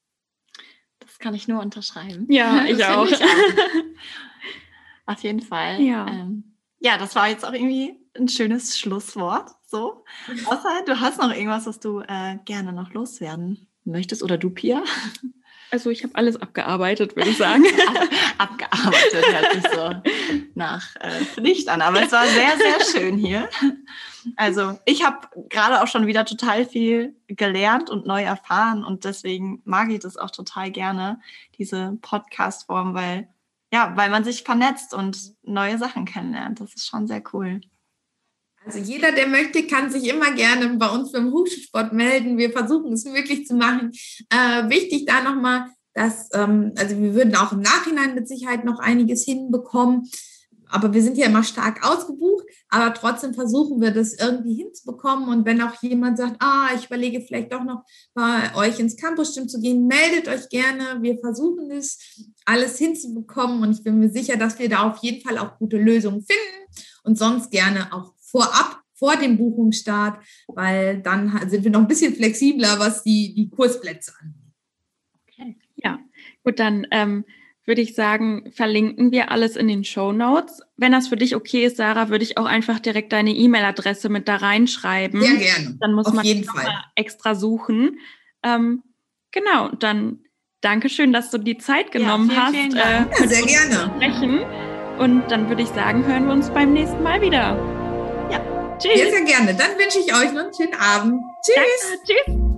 Das 1.01 1.19
kann 1.19 1.35
ich 1.35 1.49
nur 1.49 1.61
unterschreiben. 1.61 2.27
Ja, 2.31 2.65
ich 2.69 2.85
auch. 2.85 3.05
ich 3.05 3.17
auch. 3.17 3.27
Auf 5.07 5.21
jeden 5.25 5.43
Fall. 5.43 5.81
Ja. 5.81 6.07
Ähm, 6.07 6.55
ja, 6.79 6.97
das 6.97 7.17
war 7.17 7.29
jetzt 7.29 7.45
auch 7.45 7.55
irgendwie 7.55 7.99
ein 8.17 8.29
schönes 8.29 8.79
Schlusswort. 8.79 9.51
So. 9.67 10.05
Außer 10.47 10.85
du 10.87 11.01
hast 11.01 11.19
noch 11.19 11.35
irgendwas, 11.35 11.67
was 11.67 11.81
du 11.81 12.03
äh, 12.07 12.39
gerne 12.45 12.73
noch 12.73 12.93
loswerden 12.93 13.67
möchtest 13.85 14.23
oder 14.23 14.39
du, 14.39 14.51
Pia? 14.51 14.85
Also 15.71 15.91
ich 15.91 16.03
habe 16.03 16.15
alles 16.17 16.37
abgearbeitet, 16.37 17.17
würde 17.17 17.31
ich 17.31 17.37
sagen. 17.37 17.65
abgearbeitet 18.39 19.25
hört 19.33 19.53
sich 19.53 19.73
so 19.73 19.95
nach 20.55 20.97
äh, 20.97 21.25
Pflicht 21.25 21.69
an, 21.69 21.81
aber 21.81 22.03
es 22.03 22.13
war 22.13 22.27
sehr, 22.27 22.57
sehr 22.57 22.85
schön 22.93 23.17
hier. 23.17 23.49
Also 24.37 24.79
ich 24.85 25.05
habe 25.05 25.29
gerade 25.49 25.83
auch 25.83 25.87
schon 25.87 26.07
wieder 26.07 26.25
total 26.25 26.67
viel 26.67 27.17
gelernt 27.29 27.89
und 27.89 28.07
neu 28.07 28.23
erfahren 28.23 28.85
und 28.85 29.05
deswegen 29.05 29.63
mag 29.65 29.91
ich 29.91 30.01
das 30.01 30.17
auch 30.17 30.31
total 30.31 30.71
gerne, 30.71 31.21
diese 31.59 31.97
Podcast-Form, 32.03 32.95
weil 32.95 33.29
ja, 33.73 33.93
weil 33.97 34.11
man 34.11 34.25
sich 34.25 34.43
vernetzt 34.43 34.95
und 34.95 35.33
neue 35.43 35.79
Sachen 35.79 36.05
kennenlernt. 36.05 36.61
Das 36.61 36.75
ist 36.75 36.89
schon 36.89 37.07
sehr 37.07 37.23
cool. 37.33 37.61
Also 38.65 38.79
jeder, 38.79 39.13
der 39.13 39.27
möchte, 39.27 39.67
kann 39.67 39.91
sich 39.91 40.09
immer 40.09 40.33
gerne 40.33 40.77
bei 40.77 40.89
uns 40.89 41.13
beim 41.13 41.33
Hochschulsport 41.33 41.93
melden. 41.93 42.37
Wir 42.37 42.53
versuchen 42.53 42.93
es 42.93 43.05
wirklich 43.07 43.47
zu 43.47 43.55
machen. 43.55 43.91
Äh, 44.29 44.69
wichtig 44.69 45.07
da 45.07 45.23
nochmal, 45.23 45.67
dass, 45.95 46.29
ähm, 46.35 46.73
also 46.77 46.97
wir 46.99 47.15
würden 47.15 47.35
auch 47.37 47.53
im 47.53 47.61
Nachhinein 47.61 48.15
mit 48.15 48.29
Sicherheit 48.29 48.65
noch 48.65 48.79
einiges 48.79 49.25
hinbekommen. 49.25 50.11
Aber 50.73 50.93
wir 50.95 51.03
sind 51.03 51.19
ja 51.19 51.27
immer 51.27 51.43
stark 51.43 51.85
ausgebucht, 51.85 52.45
aber 52.69 52.95
trotzdem 52.95 53.35
versuchen 53.35 53.81
wir 53.81 53.91
das 53.91 54.13
irgendwie 54.13 54.55
hinzubekommen. 54.55 55.29
Und 55.29 55.45
wenn 55.45 55.61
auch 55.63 55.83
jemand 55.83 56.19
sagt, 56.19 56.37
ah, 56.39 56.69
ich 56.77 56.87
überlege 56.87 57.23
vielleicht 57.23 57.53
doch 57.53 57.65
noch 57.65 57.83
bei 58.15 58.55
euch 58.55 58.79
ins 58.79 58.97
Campus 58.97 59.35
zu 59.35 59.61
gehen, 59.61 59.89
meldet 59.89 60.29
euch 60.29 60.49
gerne. 60.49 61.03
Wir 61.03 61.19
versuchen 61.19 61.71
das 61.71 61.99
alles 62.45 62.79
hinzubekommen 62.79 63.63
und 63.63 63.73
ich 63.73 63.83
bin 63.83 63.99
mir 63.99 64.11
sicher, 64.11 64.37
dass 64.37 64.61
wir 64.61 64.69
da 64.69 64.89
auf 64.89 64.99
jeden 64.99 65.27
Fall 65.27 65.39
auch 65.39 65.59
gute 65.59 65.77
Lösungen 65.77 66.23
finden 66.23 66.73
und 67.03 67.19
sonst 67.19 67.51
gerne 67.51 67.93
auch 67.93 68.15
vorab 68.31 68.81
vor 68.95 69.17
dem 69.17 69.39
Buchungsstart, 69.39 70.23
weil 70.49 71.01
dann 71.01 71.49
sind 71.49 71.65
wir 71.65 71.71
noch 71.71 71.81
ein 71.81 71.89
bisschen 71.89 72.15
flexibler, 72.15 72.79
was 72.79 73.03
die, 73.03 73.35
die 73.35 73.49
Kursplätze 73.49 74.13
angeht. 74.21 74.37
Okay. 75.27 75.57
Ja, 75.77 75.99
gut, 76.45 76.59
dann 76.59 76.87
ähm, 76.91 77.25
würde 77.65 77.81
ich 77.81 77.95
sagen, 77.95 78.51
verlinken 78.53 79.11
wir 79.11 79.31
alles 79.31 79.57
in 79.57 79.69
den 79.69 79.85
Show 79.85 80.13
Notes. 80.13 80.61
Wenn 80.77 80.93
das 80.93 81.09
für 81.09 81.17
dich 81.17 81.35
okay 81.35 81.65
ist, 81.65 81.79
Sarah, 81.79 82.11
würde 82.11 82.25
ich 82.25 82.37
auch 82.37 82.45
einfach 82.45 82.79
direkt 82.79 83.13
deine 83.13 83.31
E-Mail-Adresse 83.31 84.11
mit 84.11 84.29
da 84.29 84.37
reinschreiben. 84.37 85.21
Sehr 85.23 85.37
gerne. 85.37 85.77
Dann 85.81 85.95
muss 85.95 86.07
Auf 86.07 86.15
man 86.15 86.25
jeden 86.25 86.45
Fall. 86.45 86.69
extra 86.95 87.35
suchen. 87.35 87.99
Ähm, 88.43 88.83
genau, 89.31 89.69
dann 89.71 90.21
Dankeschön, 90.61 91.13
dass 91.13 91.31
du 91.31 91.39
die 91.39 91.57
Zeit 91.57 91.91
genommen 91.91 92.31
ja, 92.31 92.51
vielen, 92.51 92.77
hast. 92.77 92.83
Vielen 92.83 93.09
Dank. 93.09 93.13
Äh, 93.13 93.23
ja, 93.23 93.29
sehr 93.29 93.47
gerne. 93.47 93.93
Sprechen. 93.97 94.41
Und 94.99 95.31
dann 95.31 95.49
würde 95.49 95.63
ich 95.63 95.69
sagen, 95.69 96.05
hören 96.05 96.27
wir 96.27 96.35
uns 96.35 96.51
beim 96.51 96.75
nächsten 96.75 97.03
Mal 97.03 97.23
wieder. 97.23 97.80
Tschüss. 98.81 98.99
Sehr, 98.99 99.11
sehr 99.11 99.23
gerne. 99.23 99.55
Dann 99.55 99.79
wünsche 99.79 99.99
ich 99.99 100.13
euch 100.15 100.33
noch 100.33 100.45
einen 100.45 100.55
schönen 100.55 100.75
Abend. 100.75 101.23
Tschüss. 101.43 101.55
Danke, 101.57 102.03
tschüss. 102.05 102.50